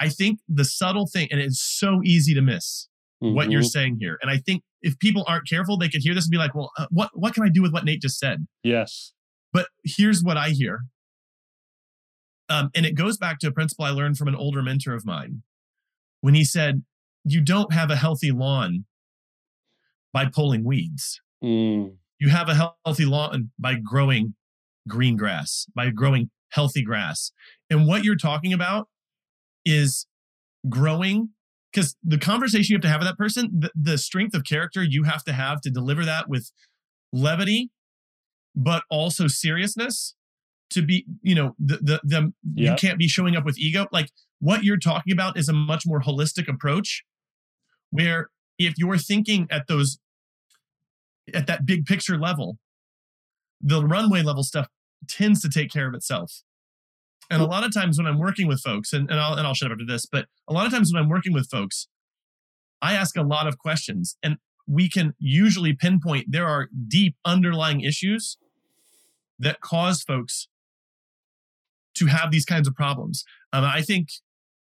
I 0.00 0.08
think 0.08 0.40
the 0.48 0.64
subtle 0.64 1.06
thing, 1.06 1.28
and 1.30 1.40
it's 1.40 1.62
so 1.62 2.00
easy 2.04 2.34
to 2.34 2.42
miss 2.42 2.88
mm-hmm. 3.22 3.34
what 3.34 3.50
you're 3.50 3.60
mm-hmm. 3.60 3.66
saying 3.66 3.98
here. 4.00 4.18
And 4.20 4.30
I 4.30 4.38
think 4.38 4.62
if 4.82 4.98
people 4.98 5.24
aren't 5.28 5.48
careful, 5.48 5.78
they 5.78 5.88
could 5.88 6.02
hear 6.02 6.14
this 6.14 6.26
and 6.26 6.32
be 6.32 6.38
like, 6.38 6.54
well, 6.54 6.72
uh, 6.76 6.86
what 6.90 7.10
what 7.14 7.32
can 7.32 7.44
I 7.44 7.48
do 7.48 7.62
with 7.62 7.72
what 7.72 7.84
Nate 7.84 8.02
just 8.02 8.18
said? 8.18 8.46
Yes. 8.62 9.12
But 9.52 9.68
here's 9.84 10.22
what 10.22 10.36
I 10.36 10.50
hear 10.50 10.80
um, 12.48 12.70
and 12.74 12.84
it 12.84 12.94
goes 12.94 13.16
back 13.16 13.38
to 13.40 13.48
a 13.48 13.52
principle 13.52 13.84
I 13.84 13.90
learned 13.90 14.18
from 14.18 14.28
an 14.28 14.34
older 14.34 14.62
mentor 14.62 14.94
of 14.94 15.06
mine 15.06 15.42
when 16.20 16.34
he 16.34 16.44
said, 16.44 16.82
You 17.24 17.40
don't 17.40 17.72
have 17.72 17.90
a 17.90 17.96
healthy 17.96 18.30
lawn 18.30 18.84
by 20.12 20.26
pulling 20.26 20.64
weeds. 20.64 21.20
Mm. 21.42 21.96
You 22.18 22.28
have 22.28 22.48
a 22.48 22.72
healthy 22.84 23.04
lawn 23.04 23.50
by 23.58 23.74
growing 23.74 24.34
green 24.88 25.16
grass, 25.16 25.66
by 25.74 25.90
growing 25.90 26.30
healthy 26.50 26.82
grass. 26.82 27.32
And 27.70 27.86
what 27.86 28.04
you're 28.04 28.16
talking 28.16 28.52
about 28.52 28.88
is 29.64 30.06
growing 30.68 31.30
because 31.72 31.96
the 32.04 32.18
conversation 32.18 32.72
you 32.72 32.76
have 32.76 32.82
to 32.82 32.88
have 32.88 33.00
with 33.00 33.08
that 33.08 33.18
person, 33.18 33.50
the, 33.58 33.70
the 33.74 33.98
strength 33.98 34.34
of 34.34 34.44
character 34.44 34.82
you 34.82 35.02
have 35.02 35.24
to 35.24 35.32
have 35.32 35.60
to 35.62 35.70
deliver 35.70 36.04
that 36.04 36.28
with 36.28 36.52
levity, 37.12 37.70
but 38.54 38.84
also 38.90 39.26
seriousness 39.26 40.14
to 40.74 40.82
be, 40.82 41.06
you 41.22 41.34
know, 41.34 41.54
the, 41.58 41.76
the, 41.78 42.00
the 42.04 42.32
yep. 42.54 42.70
you 42.70 42.88
can't 42.88 42.98
be 42.98 43.08
showing 43.08 43.36
up 43.36 43.44
with 43.44 43.58
ego. 43.58 43.86
Like 43.92 44.10
what 44.40 44.64
you're 44.64 44.78
talking 44.78 45.12
about 45.12 45.38
is 45.38 45.48
a 45.48 45.52
much 45.52 45.84
more 45.86 46.00
holistic 46.00 46.48
approach 46.48 47.04
where 47.90 48.30
if 48.58 48.74
you're 48.76 48.98
thinking 48.98 49.46
at 49.50 49.66
those, 49.68 49.98
at 51.32 51.46
that 51.46 51.64
big 51.64 51.86
picture 51.86 52.18
level, 52.18 52.58
the 53.60 53.84
runway 53.84 54.22
level 54.22 54.42
stuff 54.42 54.68
tends 55.08 55.40
to 55.42 55.48
take 55.48 55.70
care 55.70 55.88
of 55.88 55.94
itself. 55.94 56.42
And 57.30 57.40
a 57.40 57.46
lot 57.46 57.64
of 57.64 57.72
times 57.72 57.96
when 57.96 58.06
I'm 58.06 58.18
working 58.18 58.46
with 58.46 58.60
folks, 58.60 58.92
and, 58.92 59.10
and, 59.10 59.18
I'll, 59.18 59.34
and 59.34 59.46
I'll 59.46 59.54
shut 59.54 59.70
up 59.70 59.76
after 59.76 59.86
this, 59.86 60.04
but 60.04 60.26
a 60.46 60.52
lot 60.52 60.66
of 60.66 60.72
times 60.72 60.92
when 60.92 61.02
I'm 61.02 61.08
working 61.08 61.32
with 61.32 61.48
folks, 61.48 61.88
I 62.82 62.92
ask 62.92 63.16
a 63.16 63.22
lot 63.22 63.46
of 63.46 63.56
questions 63.56 64.18
and 64.22 64.36
we 64.66 64.88
can 64.90 65.14
usually 65.18 65.72
pinpoint 65.72 66.26
there 66.28 66.46
are 66.46 66.68
deep 66.88 67.16
underlying 67.24 67.80
issues 67.80 68.36
that 69.38 69.60
cause 69.60 70.02
folks 70.02 70.48
to 71.94 72.06
have 72.06 72.30
these 72.30 72.44
kinds 72.44 72.68
of 72.68 72.74
problems. 72.74 73.24
Um, 73.52 73.64
I 73.64 73.82
think 73.82 74.08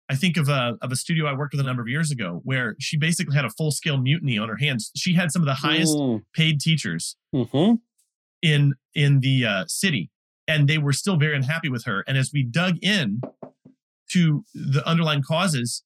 I 0.09 0.15
think 0.15 0.37
of 0.37 0.49
a 0.49 0.77
of 0.81 0.91
a 0.91 0.95
studio 0.95 1.25
I 1.25 1.33
worked 1.33 1.53
with 1.53 1.61
a 1.61 1.63
number 1.63 1.81
of 1.81 1.87
years 1.87 2.11
ago 2.11 2.41
where 2.43 2.75
she 2.79 2.97
basically 2.97 3.35
had 3.35 3.45
a 3.45 3.49
full 3.49 3.71
scale 3.71 3.97
mutiny 3.97 4.37
on 4.37 4.49
her 4.49 4.57
hands. 4.57 4.91
She 4.95 5.13
had 5.13 5.31
some 5.31 5.41
of 5.41 5.45
the 5.45 5.53
highest 5.53 5.95
mm. 5.95 6.21
paid 6.33 6.59
teachers 6.59 7.15
mm-hmm. 7.33 7.75
in 8.41 8.73
in 8.93 9.21
the 9.21 9.45
uh, 9.45 9.63
city, 9.67 10.11
and 10.47 10.67
they 10.67 10.77
were 10.77 10.93
still 10.93 11.17
very 11.17 11.35
unhappy 11.35 11.69
with 11.69 11.85
her. 11.85 12.03
And 12.07 12.17
as 12.17 12.31
we 12.33 12.43
dug 12.43 12.77
in 12.81 13.21
to 14.11 14.43
the 14.53 14.87
underlying 14.87 15.23
causes, 15.23 15.83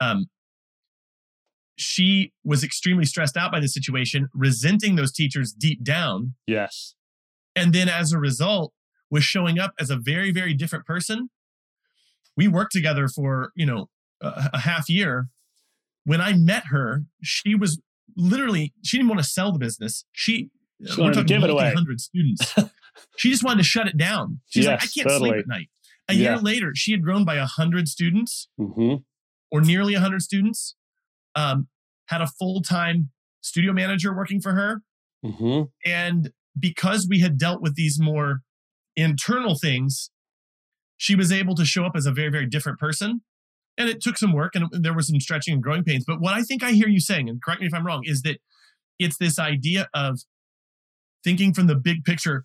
um, 0.00 0.26
she 1.76 2.32
was 2.44 2.64
extremely 2.64 3.04
stressed 3.04 3.36
out 3.36 3.52
by 3.52 3.60
the 3.60 3.68
situation, 3.68 4.28
resenting 4.34 4.96
those 4.96 5.12
teachers 5.12 5.52
deep 5.52 5.82
down. 5.82 6.34
Yes. 6.46 6.94
And 7.54 7.72
then 7.72 7.88
as 7.88 8.12
a 8.12 8.18
result, 8.18 8.72
was 9.12 9.22
showing 9.22 9.58
up 9.58 9.74
as 9.78 9.90
a 9.90 9.96
very, 9.96 10.32
very 10.32 10.54
different 10.54 10.86
person. 10.86 11.28
We 12.34 12.48
worked 12.48 12.72
together 12.72 13.08
for, 13.08 13.52
you 13.54 13.66
know, 13.66 13.90
a, 14.22 14.50
a 14.54 14.58
half 14.60 14.88
year. 14.88 15.28
When 16.04 16.20
I 16.20 16.32
met 16.32 16.64
her, 16.70 17.04
she 17.22 17.54
was 17.54 17.78
literally, 18.16 18.72
she 18.82 18.96
didn't 18.96 19.10
want 19.10 19.20
to 19.20 19.28
sell 19.28 19.52
the 19.52 19.58
business. 19.58 20.06
She, 20.12 20.48
she 20.84 21.00
we're 21.00 21.12
talking 21.12 21.26
give 21.26 21.44
it 21.44 21.50
away. 21.50 21.74
students. 21.98 22.54
She 23.16 23.30
just 23.30 23.42
wanted 23.42 23.62
to 23.62 23.64
shut 23.64 23.86
it 23.86 23.96
down. 23.96 24.40
She's 24.48 24.64
yes, 24.64 24.70
like, 24.70 24.82
I 24.82 24.86
can't 24.86 25.08
totally. 25.08 25.30
sleep 25.30 25.40
at 25.40 25.48
night. 25.48 25.70
A 26.08 26.12
yeah. 26.12 26.30
year 26.30 26.38
later, 26.38 26.72
she 26.74 26.92
had 26.92 27.02
grown 27.02 27.24
by 27.24 27.38
100 27.38 27.88
students 27.88 28.48
mm-hmm. 28.60 28.96
or 29.50 29.60
nearly 29.62 29.94
100 29.94 30.20
students, 30.20 30.76
um, 31.34 31.68
had 32.08 32.20
a 32.20 32.26
full 32.26 32.60
time 32.60 33.10
studio 33.40 33.72
manager 33.72 34.14
working 34.14 34.42
for 34.42 34.52
her. 34.52 34.82
Mm-hmm. 35.24 35.62
And 35.90 36.32
because 36.58 37.06
we 37.08 37.20
had 37.20 37.38
dealt 37.38 37.62
with 37.62 37.76
these 37.76 37.98
more 37.98 38.42
internal 38.96 39.56
things, 39.56 40.10
she 40.96 41.14
was 41.14 41.32
able 41.32 41.54
to 41.56 41.64
show 41.64 41.84
up 41.84 41.96
as 41.96 42.06
a 42.06 42.12
very, 42.12 42.30
very 42.30 42.46
different 42.46 42.78
person. 42.78 43.22
And 43.78 43.88
it 43.88 44.02
took 44.02 44.18
some 44.18 44.32
work 44.32 44.54
and 44.54 44.68
there 44.70 44.94
was 44.94 45.08
some 45.08 45.18
stretching 45.18 45.54
and 45.54 45.62
growing 45.62 45.82
pains. 45.82 46.04
But 46.06 46.20
what 46.20 46.34
I 46.34 46.42
think 46.42 46.62
I 46.62 46.72
hear 46.72 46.88
you 46.88 47.00
saying, 47.00 47.28
and 47.28 47.42
correct 47.42 47.60
me 47.60 47.66
if 47.66 47.74
I'm 47.74 47.86
wrong, 47.86 48.02
is 48.04 48.22
that 48.22 48.38
it's 48.98 49.16
this 49.16 49.38
idea 49.38 49.88
of 49.94 50.20
thinking 51.24 51.54
from 51.54 51.66
the 51.66 51.74
big 51.74 52.04
picture 52.04 52.44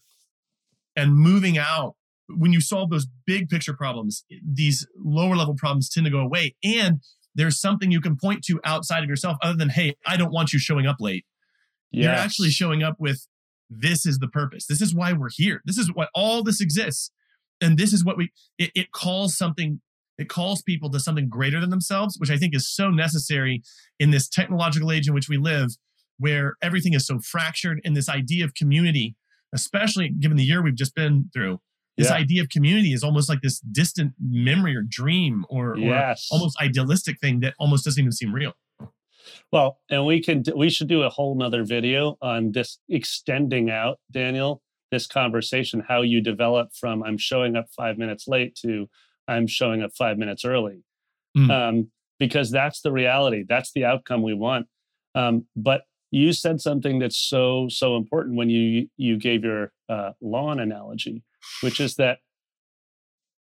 and 0.96 1.16
moving 1.16 1.58
out 1.58 1.96
when 2.30 2.52
you 2.52 2.60
solve 2.60 2.90
those 2.90 3.08
big 3.26 3.50
picture 3.50 3.74
problems 3.74 4.26
these 4.46 4.86
lower 4.98 5.36
level 5.36 5.56
problems 5.56 5.90
tend 5.90 6.06
to 6.06 6.12
go 6.12 6.20
away 6.20 6.56
and 6.64 7.00
there's 7.36 7.60
something 7.60 7.92
you 7.92 8.02
can 8.02 8.18
point 8.18 8.44
to 8.44 8.60
outside 8.66 9.04
of 9.04 9.10
yourself 9.10 9.38
other 9.42 9.58
than 9.58 9.70
hey 9.70 9.96
i 10.06 10.18
don't 10.18 10.32
want 10.32 10.52
you 10.52 10.60
showing 10.60 10.86
up 10.86 10.98
late 11.00 11.26
yes. 11.92 12.04
you're 12.04 12.14
actually 12.14 12.50
showing 12.50 12.84
up 12.84 12.96
with 13.00 13.28
this 13.70 14.06
is 14.06 14.20
the 14.20 14.28
purpose 14.28 14.66
this 14.68 14.82
is 14.82 14.94
why 14.94 15.14
we're 15.14 15.30
here 15.36 15.62
this 15.66 15.78
is 15.78 15.94
what 15.94 16.10
all 16.14 16.44
this 16.44 16.62
exists 16.62 17.12
and 17.62 17.78
this 17.78 17.94
is 17.94 18.06
what 18.06 18.18
we 18.18 18.32
it, 18.58 18.72
it 18.76 18.92
calls 18.92 19.38
something 19.38 19.82
it 20.18 20.30
calls 20.30 20.62
people 20.64 20.90
to 20.90 21.00
something 21.00 21.30
greater 21.30 21.60
than 21.60 21.70
themselves 21.70 22.16
which 22.20 22.32
i 22.32 22.38
think 22.38 22.56
is 22.56 22.68
so 22.68 22.90
necessary 22.90 23.62
in 24.00 24.12
this 24.12 24.28
technological 24.30 24.92
age 24.92 25.08
in 25.08 25.14
which 25.14 25.30
we 25.30 25.38
live 25.38 25.72
where 26.20 26.56
everything 26.62 26.94
is 26.94 27.06
so 27.06 27.20
fractured 27.20 27.80
and 27.84 27.96
this 27.96 28.10
idea 28.10 28.44
of 28.44 28.54
community 28.54 29.16
especially 29.54 30.10
given 30.10 30.38
the 30.38 30.44
year 30.44 30.62
we've 30.62 30.76
just 30.76 30.96
been 30.96 31.30
through. 31.34 31.60
This 31.98 32.10
yeah. 32.10 32.18
idea 32.18 32.42
of 32.44 32.50
community 32.50 32.94
is 32.94 33.04
almost 33.04 33.28
like 33.28 33.42
this 33.42 33.60
distant 33.60 34.14
memory 34.20 34.76
or 34.76 34.84
dream 34.88 35.46
or, 35.50 35.76
yes. 35.78 36.28
or 36.32 36.36
almost 36.36 36.60
idealistic 36.62 37.20
thing 37.20 37.40
that 37.40 37.56
almost 37.60 37.86
doesn't 37.86 38.00
even 38.00 38.12
seem 38.12 38.34
real. 38.34 38.54
Well, 39.52 39.80
and 39.90 40.06
we 40.06 40.22
can 40.22 40.44
we 40.56 40.70
should 40.70 40.88
do 40.88 41.04
a 41.04 41.10
whole 41.10 41.36
nother 41.36 41.64
video 41.64 42.18
on 42.22 42.52
this 42.52 42.80
extending 42.90 43.70
out, 43.70 44.00
Daniel, 44.12 44.62
this 44.92 45.08
conversation, 45.08 45.84
how 45.88 46.02
you 46.02 46.22
develop 46.22 46.74
from 46.74 47.04
I'm 47.04 47.18
showing 47.18 47.56
up 47.56 47.68
five 47.76 47.98
minutes 47.98 48.28
late 48.28 48.56
to 48.64 48.90
I'm 49.28 49.48
showing 49.48 49.82
up 49.82 49.92
five 49.98 50.18
minutes 50.18 50.46
early. 50.46 50.84
Mm. 51.38 51.52
Um, 51.52 51.92
because 52.20 52.50
that's 52.50 52.82
the 52.82 52.92
reality. 52.92 53.44
That's 53.48 53.72
the 53.74 53.86
outcome 53.86 54.24
we 54.24 54.34
want. 54.34 54.68
Um, 55.14 55.46
but 55.56 55.84
you 56.12 56.34
said 56.34 56.62
something 56.62 57.00
that's 57.00 57.18
so 57.18 57.68
so 57.70 57.96
important 57.98 58.36
when 58.36 58.50
you 58.50 58.88
you 58.98 59.18
gave 59.18 59.44
your 59.44 59.72
uh, 59.90 60.12
lawn 60.22 60.60
analogy 60.60 61.24
which 61.62 61.80
is 61.80 61.96
that 61.96 62.20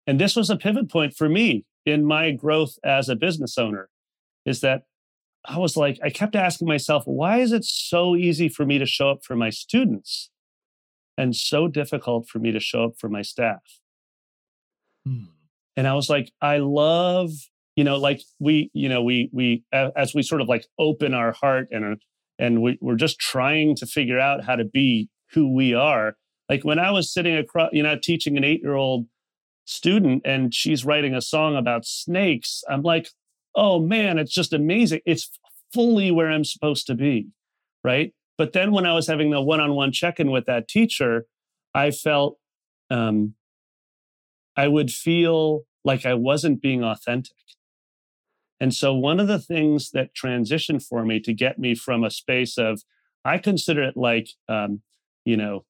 and 0.08 0.20
this 0.20 0.36
was 0.36 0.50
a 0.50 0.56
pivot 0.56 0.90
point 0.90 1.14
for 1.14 1.30
me 1.30 1.66
in 1.86 2.06
my 2.06 2.32
growth 2.32 2.78
as 2.84 3.10
a 3.10 3.16
business 3.16 3.58
owner 3.58 3.90
is 4.46 4.62
that 4.62 4.84
i 5.48 5.58
was 5.58 5.76
like 5.76 6.00
i 6.04 6.10
kept 6.10 6.36
asking 6.36 6.68
myself 6.68 7.04
why 7.06 7.40
is 7.40 7.52
it 7.52 7.64
so 7.64 8.16
easy 8.16 8.50
for 8.50 8.66
me 8.66 8.78
to 8.78 8.86
show 8.86 9.10
up 9.10 9.24
for 9.24 9.36
my 9.36 9.50
students 9.50 10.30
and 11.18 11.36
so 11.36 11.68
difficult 11.68 12.28
for 12.28 12.40
me 12.40 12.52
to 12.52 12.60
show 12.60 12.86
up 12.86 12.94
for 13.00 13.10
my 13.10 13.22
staff 13.22 13.80
hmm. 15.06 15.26
and 15.76 15.88
i 15.88 15.94
was 15.94 16.10
like 16.10 16.32
i 16.42 16.58
love 16.58 17.32
you 17.76 17.84
know 17.84 17.98
like 17.98 18.22
we 18.40 18.70
you 18.74 18.90
know 18.90 19.04
we 19.04 19.30
we 19.32 19.64
as 19.74 20.14
we 20.14 20.22
sort 20.22 20.42
of 20.42 20.48
like 20.48 20.66
open 20.80 21.14
our 21.14 21.32
heart 21.32 21.68
and 21.72 21.98
and 22.40 22.62
we, 22.62 22.78
we're 22.82 22.96
just 22.96 23.20
trying 23.20 23.76
to 23.78 23.86
figure 23.86 24.20
out 24.20 24.44
how 24.44 24.56
to 24.56 24.66
be 24.66 25.10
who 25.32 25.54
we 25.54 25.74
are. 25.74 26.16
Like 26.50 26.64
when 26.64 26.80
I 26.80 26.92
was 26.92 27.12
sitting 27.12 27.36
across, 27.36 27.70
you 27.74 27.84
know, 27.84 27.98
teaching 28.02 28.38
an 28.38 28.44
eight 28.44 28.62
year 28.62 28.74
old 28.74 29.08
student 29.66 30.22
and 30.26 30.54
she's 30.54 30.86
writing 30.86 31.16
a 31.16 31.22
song 31.22 31.56
about 31.56 31.86
snakes, 31.86 32.64
I'm 32.70 32.82
like, 32.82 33.10
oh 33.56 33.80
man, 33.80 34.18
it's 34.18 34.34
just 34.34 34.54
amazing. 34.54 35.02
It's 35.06 35.32
fully 35.74 36.12
where 36.12 36.32
I'm 36.32 36.44
supposed 36.44 36.88
to 36.88 36.96
be. 36.96 37.28
Right. 37.84 38.14
But 38.38 38.54
then 38.54 38.72
when 38.72 38.86
I 38.86 38.94
was 38.94 39.08
having 39.08 39.30
the 39.30 39.42
one 39.42 39.62
on 39.62 39.76
one 39.76 39.92
check 39.92 40.20
in 40.20 40.32
with 40.32 40.46
that 40.46 40.68
teacher, 40.68 41.26
I 41.74 41.92
felt 41.92 42.38
um, 42.90 43.36
I 44.58 44.68
would 44.68 44.92
feel 44.92 45.66
like 45.84 46.06
I 46.06 46.14
wasn't 46.14 46.62
being 46.62 46.84
authentic. 46.84 47.36
And 48.60 48.74
so, 48.74 48.94
one 48.94 49.20
of 49.20 49.28
the 49.28 49.40
things 49.40 49.92
that 49.92 50.16
transitioned 50.16 50.84
for 50.84 51.06
me 51.06 51.20
to 51.22 51.34
get 51.34 51.60
me 51.60 51.76
from 51.76 52.04
a 52.04 52.10
space 52.10 52.58
of, 52.58 52.82
I 53.24 53.38
consider 53.38 53.84
it 53.84 53.98
like, 53.98 54.30
um, 54.48 54.82
you 55.26 55.36
know, 55.36 55.66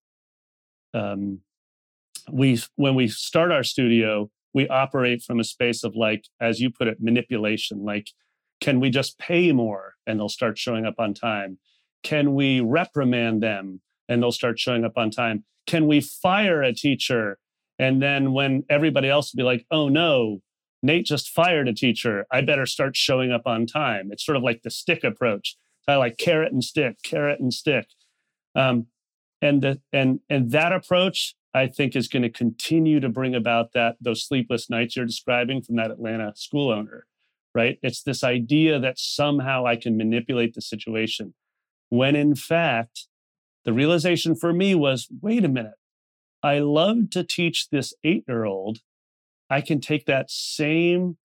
um, 0.93 1.39
we 2.31 2.59
when 2.75 2.95
we 2.95 3.07
start 3.07 3.51
our 3.51 3.63
studio, 3.63 4.29
we 4.55 4.67
operate 4.69 5.21
from 5.21 5.39
a 5.39 5.43
space 5.43 5.83
of 5.83 5.95
like, 5.95 6.25
as 6.39 6.59
you 6.59 6.71
put 6.71 6.87
it, 6.87 6.97
manipulation. 6.99 7.83
Like, 7.83 8.09
can 8.61 8.79
we 8.79 8.89
just 8.89 9.19
pay 9.19 9.51
more 9.51 9.95
and 10.07 10.17
they'll 10.17 10.29
start 10.29 10.57
showing 10.57 10.85
up 10.85 10.95
on 10.97 11.13
time? 11.13 11.59
Can 12.01 12.33
we 12.33 12.61
reprimand 12.61 13.43
them 13.43 13.81
and 14.07 14.23
they'll 14.23 14.31
start 14.31 14.57
showing 14.57 14.85
up 14.85 14.97
on 14.97 15.11
time? 15.11 15.43
Can 15.67 15.87
we 15.87 15.99
fire 15.99 16.63
a 16.63 16.73
teacher 16.73 17.37
and 17.77 18.01
then 18.01 18.31
when 18.31 18.63
everybody 18.69 19.09
else 19.09 19.33
will 19.33 19.39
be 19.39 19.43
like, 19.43 19.65
oh 19.69 19.89
no, 19.89 20.41
Nate 20.81 21.05
just 21.05 21.29
fired 21.29 21.67
a 21.67 21.73
teacher. 21.73 22.25
I 22.31 22.41
better 22.41 22.65
start 22.65 22.95
showing 22.95 23.31
up 23.31 23.45
on 23.45 23.65
time. 23.65 24.09
It's 24.11 24.25
sort 24.25 24.37
of 24.37 24.43
like 24.43 24.61
the 24.61 24.71
stick 24.71 25.03
approach. 25.03 25.57
I 25.87 25.95
like 25.95 26.17
carrot 26.17 26.53
and 26.53 26.63
stick, 26.63 26.97
carrot 27.03 27.39
and 27.39 27.53
stick. 27.53 27.87
Um, 28.55 28.87
and 29.41 29.61
the, 29.61 29.81
and 29.91 30.21
and 30.29 30.51
that 30.51 30.71
approach, 30.71 31.35
I 31.55 31.67
think, 31.67 31.95
is 31.95 32.07
going 32.07 32.23
to 32.23 32.29
continue 32.29 32.99
to 32.99 33.09
bring 33.09 33.33
about 33.33 33.71
that 33.73 33.95
those 34.01 34.25
sleepless 34.25 34.69
nights 34.69 34.95
you're 34.95 35.05
describing 35.05 35.61
from 35.61 35.77
that 35.77 35.89
Atlanta 35.89 36.33
school 36.35 36.71
owner, 36.71 37.07
right? 37.55 37.79
It's 37.81 38.03
this 38.03 38.23
idea 38.23 38.79
that 38.79 38.99
somehow 38.99 39.65
I 39.65 39.77
can 39.77 39.97
manipulate 39.97 40.53
the 40.53 40.61
situation, 40.61 41.33
when 41.89 42.15
in 42.15 42.35
fact, 42.35 43.07
the 43.63 43.73
realization 43.73 44.35
for 44.35 44.53
me 44.53 44.75
was, 44.75 45.07
wait 45.21 45.43
a 45.43 45.49
minute, 45.49 45.79
I 46.43 46.59
love 46.59 47.09
to 47.11 47.23
teach 47.23 47.69
this 47.69 47.93
eight 48.03 48.25
year 48.27 48.45
old 48.45 48.79
I 49.49 49.61
can 49.61 49.79
take 49.79 50.05
that 50.05 50.29
same 50.29 51.17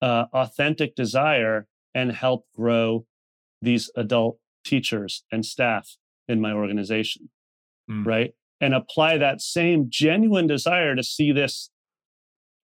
uh, 0.00 0.26
authentic 0.32 0.94
desire 0.94 1.66
and 1.94 2.12
help 2.12 2.46
grow 2.54 3.06
these 3.60 3.90
adult 3.96 4.38
teachers 4.64 5.24
and 5.32 5.44
staff 5.44 5.96
in 6.28 6.40
my 6.40 6.52
organization. 6.52 7.30
mm. 7.90 8.06
right? 8.06 8.34
And 8.60 8.74
apply 8.74 9.16
that 9.18 9.40
same 9.40 9.86
genuine 9.88 10.46
desire 10.46 10.94
to 10.94 11.02
see 11.02 11.32
this, 11.32 11.70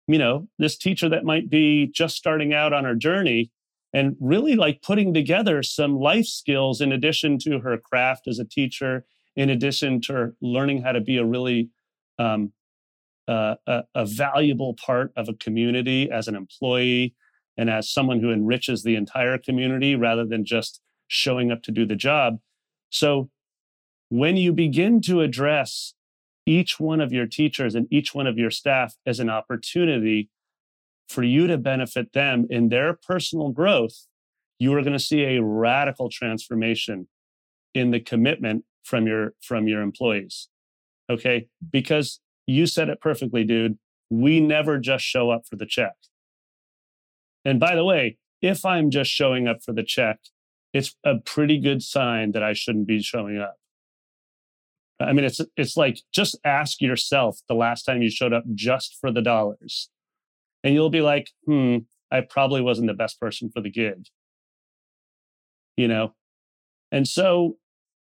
you 0.07 0.19
know, 0.19 0.47
this 0.59 0.77
teacher 0.77 1.09
that 1.09 1.25
might 1.25 1.49
be 1.49 1.91
just 1.95 2.17
starting 2.17 2.53
out 2.53 2.73
on 2.73 2.85
her 2.85 2.95
journey 2.95 3.51
and 3.95 4.15
really 4.21 4.57
like 4.57 4.83
putting 4.83 5.15
together 5.15 5.63
some 5.63 5.99
life 5.99 6.27
skills 6.27 6.83
in 6.83 6.93
addition 6.93 7.39
to 7.39 7.61
her 7.61 7.79
craft 7.79 8.29
as 8.29 8.39
a 8.39 8.45
teacher, 8.45 9.07
in 9.37 9.49
addition 9.49 10.01
to 10.03 10.33
learning 10.43 10.83
how 10.83 10.93
to 10.93 11.01
be 11.01 11.17
a 11.17 11.25
really 11.25 11.71
um, 12.19 12.53
uh, 13.29 13.55
a, 13.67 13.85
a 13.95 14.07
valuable 14.07 14.75
part 14.75 15.13
of 15.17 15.29
a 15.29 15.35
community 15.35 16.11
as 16.11 16.29
an 16.29 16.37
employee 16.37 17.15
and 17.57 17.71
as 17.71 17.91
someone 17.91 18.21
who 18.21 18.31
enriches 18.31 18.83
the 18.83 18.97
entire 18.97 19.39
community 19.39 19.97
rather 19.97 20.25
than 20.25 20.45
just 20.45 20.81
showing 21.09 21.51
up 21.51 21.63
to 21.63 21.73
do 21.73 21.87
the 21.87 21.97
job. 21.97 22.39
So 22.91 23.31
when 24.09 24.37
you 24.37 24.53
begin 24.53 25.01
to 25.03 25.21
address 25.21 25.95
each 26.47 26.79
one 26.79 27.01
of 27.01 27.13
your 27.13 27.27
teachers 27.27 27.75
and 27.75 27.89
each 27.91 28.15
one 28.15 28.27
of 28.27 28.39
your 28.39 28.51
staff 28.51 28.95
as 29.05 29.19
an 29.19 29.29
opportunity 29.29 30.31
for 31.09 31.23
you 31.23 31.47
to 31.47 31.59
benefit 31.59 32.13
them 32.13 32.47
in 32.51 32.69
their 32.69 32.95
personal 32.95 33.51
growth, 33.51 34.07
you 34.59 34.73
are 34.75 34.83
going 34.83 34.93
to 34.93 34.99
see 34.99 35.23
a 35.25 35.43
radical 35.43 36.09
transformation 36.09 37.09
in 37.75 37.91
the 37.91 38.01
commitment 38.01 38.65
from 38.85 39.07
your 39.07 39.35
from 39.43 39.67
your 39.67 39.83
employees. 39.83 40.49
Okay? 41.11 41.49
Because 41.71 42.21
you 42.47 42.67
said 42.67 42.89
it 42.89 43.01
perfectly, 43.01 43.45
dude. 43.45 43.79
We 44.09 44.41
never 44.41 44.79
just 44.79 45.05
show 45.05 45.31
up 45.31 45.43
for 45.49 45.57
the 45.57 45.67
check. 45.67 45.95
And 47.45 47.59
by 47.59 47.75
the 47.75 47.85
way, 47.85 48.19
if 48.41 48.65
I'm 48.65 48.91
just 48.91 49.11
showing 49.11 49.49
up 49.49 49.59
for 49.65 49.73
the 49.73 49.83
check, 49.83 50.19
it's 50.73 50.95
a 51.05 51.17
pretty 51.17 51.59
good 51.59 51.83
sign 51.83 52.33
that 52.33 52.43
I 52.43 52.53
shouldn't 52.53 52.87
be 52.87 53.03
showing 53.03 53.39
up. 53.39 53.57
I 54.99 55.13
mean, 55.13 55.25
it's 55.25 55.41
it's 55.57 55.77
like 55.77 56.01
just 56.13 56.39
ask 56.45 56.81
yourself 56.81 57.41
the 57.49 57.55
last 57.55 57.83
time 57.83 58.03
you 58.03 58.11
showed 58.11 58.33
up 58.33 58.45
just 58.55 58.97
for 59.01 59.13
the 59.13 59.23
dollars 59.23 59.91
and 60.67 60.75
you'll 60.75 60.91
be 60.91 61.01
like, 61.01 61.31
hmm, 61.45 61.79
I 62.11 62.23
probably 62.23 62.61
wasn't 62.61 62.89
the 62.89 62.95
best 62.95 63.21
person 63.21 63.51
for 63.51 63.61
the 63.61 63.71
gig. 63.71 64.07
You 65.77 65.89
know? 65.89 66.15
And 66.91 67.07
so, 67.07 67.59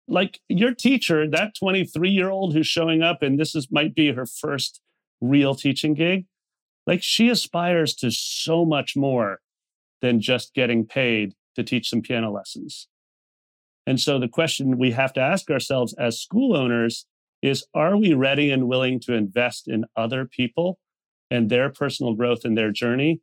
like 0.06 0.40
your 0.48 0.74
teacher, 0.74 1.28
that 1.28 1.54
23 1.58 2.10
year 2.10 2.30
old 2.30 2.54
who's 2.54 2.66
showing 2.66 3.02
up, 3.02 3.22
and 3.22 3.40
this 3.40 3.54
is 3.54 3.72
might 3.72 3.94
be 3.94 4.12
her 4.12 4.26
first 4.26 4.80
real 5.20 5.54
teaching 5.54 5.94
gig, 5.94 6.26
like 6.86 7.02
she 7.02 7.28
aspires 7.28 7.94
to 7.96 8.10
so 8.10 8.64
much 8.64 8.94
more 8.96 9.40
than 10.00 10.20
just 10.20 10.54
getting 10.54 10.86
paid 10.86 11.32
to 11.56 11.64
teach 11.64 11.88
some 11.88 12.02
piano 12.02 12.30
lessons. 12.30 12.88
And 13.86 14.00
so 14.00 14.18
the 14.18 14.28
question 14.28 14.78
we 14.78 14.92
have 14.92 15.12
to 15.14 15.20
ask 15.20 15.50
ourselves 15.50 15.94
as 15.94 16.20
school 16.20 16.56
owners 16.56 17.06
is 17.42 17.66
are 17.74 17.96
we 17.96 18.14
ready 18.14 18.50
and 18.50 18.68
willing 18.68 18.98
to 19.00 19.12
invest 19.12 19.68
in 19.68 19.84
other 19.96 20.24
people 20.24 20.78
and 21.30 21.50
their 21.50 21.68
personal 21.70 22.14
growth 22.14 22.44
and 22.44 22.56
their 22.56 22.70
journey 22.70 23.20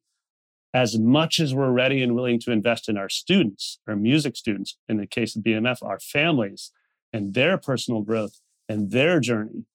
as 0.74 0.98
much 0.98 1.40
as 1.40 1.54
we're 1.54 1.72
ready 1.72 2.02
and 2.02 2.16
willing 2.16 2.40
to 2.40 2.52
invest 2.52 2.88
in 2.88 2.98
our 2.98 3.10
students, 3.10 3.80
our 3.88 3.96
music 3.96 4.38
students, 4.38 4.78
in 4.88 4.98
the 4.98 5.08
case 5.08 5.36
of 5.36 5.44
BMF, 5.44 5.78
our 5.82 6.00
families 6.00 6.72
and 7.12 7.34
their 7.34 7.58
personal 7.58 8.02
growth 8.02 8.40
and 8.70 8.92
their 8.92 9.20
journey. 9.20 9.66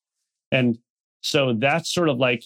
And 0.51 0.78
so 1.20 1.53
that's 1.53 1.93
sort 1.93 2.09
of 2.09 2.18
like 2.18 2.45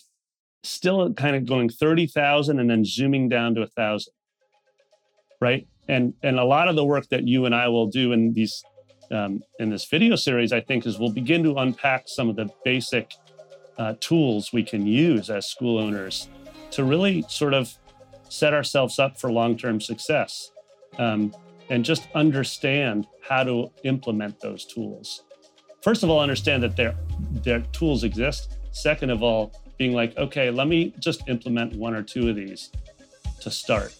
still 0.64 1.12
kind 1.14 1.36
of 1.36 1.46
going 1.46 1.68
30,000 1.68 2.58
and 2.58 2.68
then 2.68 2.84
zooming 2.84 3.28
down 3.28 3.54
to 3.54 3.62
a 3.62 3.66
thousand. 3.66 4.12
Right. 5.40 5.66
And, 5.90 6.14
and 6.22 6.38
a 6.38 6.44
lot 6.44 6.68
of 6.68 6.76
the 6.76 6.84
work 6.84 7.08
that 7.08 7.26
you 7.26 7.46
and 7.46 7.54
I 7.54 7.66
will 7.66 7.88
do 7.88 8.12
in 8.12 8.32
these, 8.32 8.62
um, 9.10 9.42
in 9.58 9.70
this 9.70 9.86
video 9.86 10.14
series, 10.14 10.52
I 10.52 10.60
think 10.60 10.86
is 10.86 11.00
we'll 11.00 11.12
begin 11.12 11.42
to 11.42 11.56
unpack 11.56 12.04
some 12.06 12.30
of 12.30 12.36
the 12.36 12.48
basic 12.64 13.12
uh, 13.76 13.94
tools 13.98 14.52
we 14.52 14.62
can 14.62 14.86
use 14.86 15.30
as 15.30 15.46
school 15.46 15.78
owners 15.78 16.28
to 16.70 16.84
really 16.84 17.24
sort 17.28 17.54
of 17.54 17.76
set 18.28 18.54
ourselves 18.54 19.00
up 19.00 19.18
for 19.18 19.32
long 19.32 19.56
term 19.56 19.80
success 19.80 20.52
um, 20.98 21.34
and 21.70 21.84
just 21.84 22.06
understand 22.14 23.08
how 23.28 23.42
to 23.42 23.68
implement 23.82 24.38
those 24.38 24.64
tools. 24.64 25.24
First 25.82 26.04
of 26.04 26.10
all, 26.10 26.20
understand 26.20 26.62
that 26.62 26.76
their, 26.76 26.94
their 27.42 27.62
tools 27.72 28.04
exist. 28.04 28.58
Second 28.70 29.10
of 29.10 29.24
all, 29.24 29.52
being 29.76 29.92
like, 29.92 30.16
okay, 30.16 30.50
let 30.50 30.68
me 30.68 30.94
just 31.00 31.28
implement 31.28 31.74
one 31.74 31.94
or 31.94 32.02
two 32.04 32.28
of 32.28 32.36
these 32.36 32.70
to 33.40 33.50
start. 33.50 33.92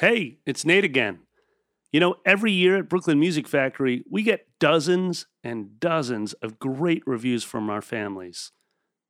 Hey, 0.00 0.38
it's 0.46 0.64
Nate 0.64 0.84
again. 0.84 1.22
You 1.90 1.98
know, 1.98 2.14
every 2.24 2.52
year 2.52 2.76
at 2.76 2.88
Brooklyn 2.88 3.18
Music 3.18 3.48
Factory, 3.48 4.04
we 4.08 4.22
get 4.22 4.46
dozens 4.60 5.26
and 5.42 5.80
dozens 5.80 6.34
of 6.34 6.60
great 6.60 7.02
reviews 7.04 7.42
from 7.42 7.68
our 7.68 7.82
families. 7.82 8.52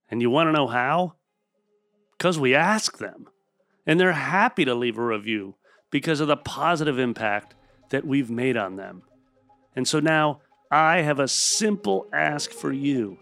And 0.09 0.23
you 0.23 0.31
want 0.31 0.47
to 0.47 0.53
know 0.53 0.67
how? 0.67 1.17
Because 2.17 2.39
we 2.39 2.55
ask 2.55 2.97
them. 2.97 3.27
And 3.87 4.01
they're 4.01 4.13
happy 4.13 4.65
to 4.65 4.75
leave 4.75 4.97
a 4.97 5.05
review 5.05 5.57
because 5.91 6.21
of 6.21 6.29
the 6.29 6.39
positive 6.39 6.99
impact 6.99 7.55
that 7.91 8.07
we've 8.07 8.31
made 8.31 8.57
on 8.57 8.77
them. 8.77 9.03
And 9.77 9.87
so 9.87 10.01
now 10.01 10.41
I 10.71 11.03
have 11.03 11.21
a 11.21 11.29
simple 11.29 12.07
ask 12.15 12.51
for 12.51 12.73
you. 12.73 13.19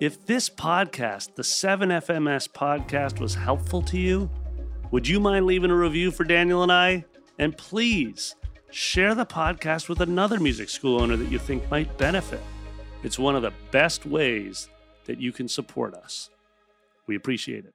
If 0.00 0.26
this 0.26 0.50
podcast, 0.50 1.36
the 1.36 1.44
7FMS 1.44 2.50
podcast, 2.50 3.20
was 3.20 3.36
helpful 3.36 3.80
to 3.82 3.98
you, 3.98 4.28
would 4.90 5.06
you 5.06 5.20
mind 5.20 5.46
leaving 5.46 5.70
a 5.70 5.76
review 5.76 6.10
for 6.10 6.24
Daniel 6.24 6.62
and 6.62 6.72
I? 6.72 7.04
And 7.38 7.56
please, 7.56 8.34
share 8.70 9.14
the 9.14 9.26
podcast 9.26 9.88
with 9.88 10.00
another 10.00 10.38
music 10.40 10.68
school 10.68 11.00
owner 11.00 11.16
that 11.16 11.30
you 11.30 11.38
think 11.38 11.68
might 11.70 11.96
benefit. 11.98 12.42
It's 13.02 13.18
one 13.18 13.36
of 13.36 13.42
the 13.42 13.52
best 13.70 14.04
ways 14.04 14.68
that 15.06 15.20
you 15.20 15.32
can 15.32 15.48
support 15.48 15.94
us. 15.94 16.30
We 17.06 17.16
appreciate 17.16 17.64
it. 17.64 17.74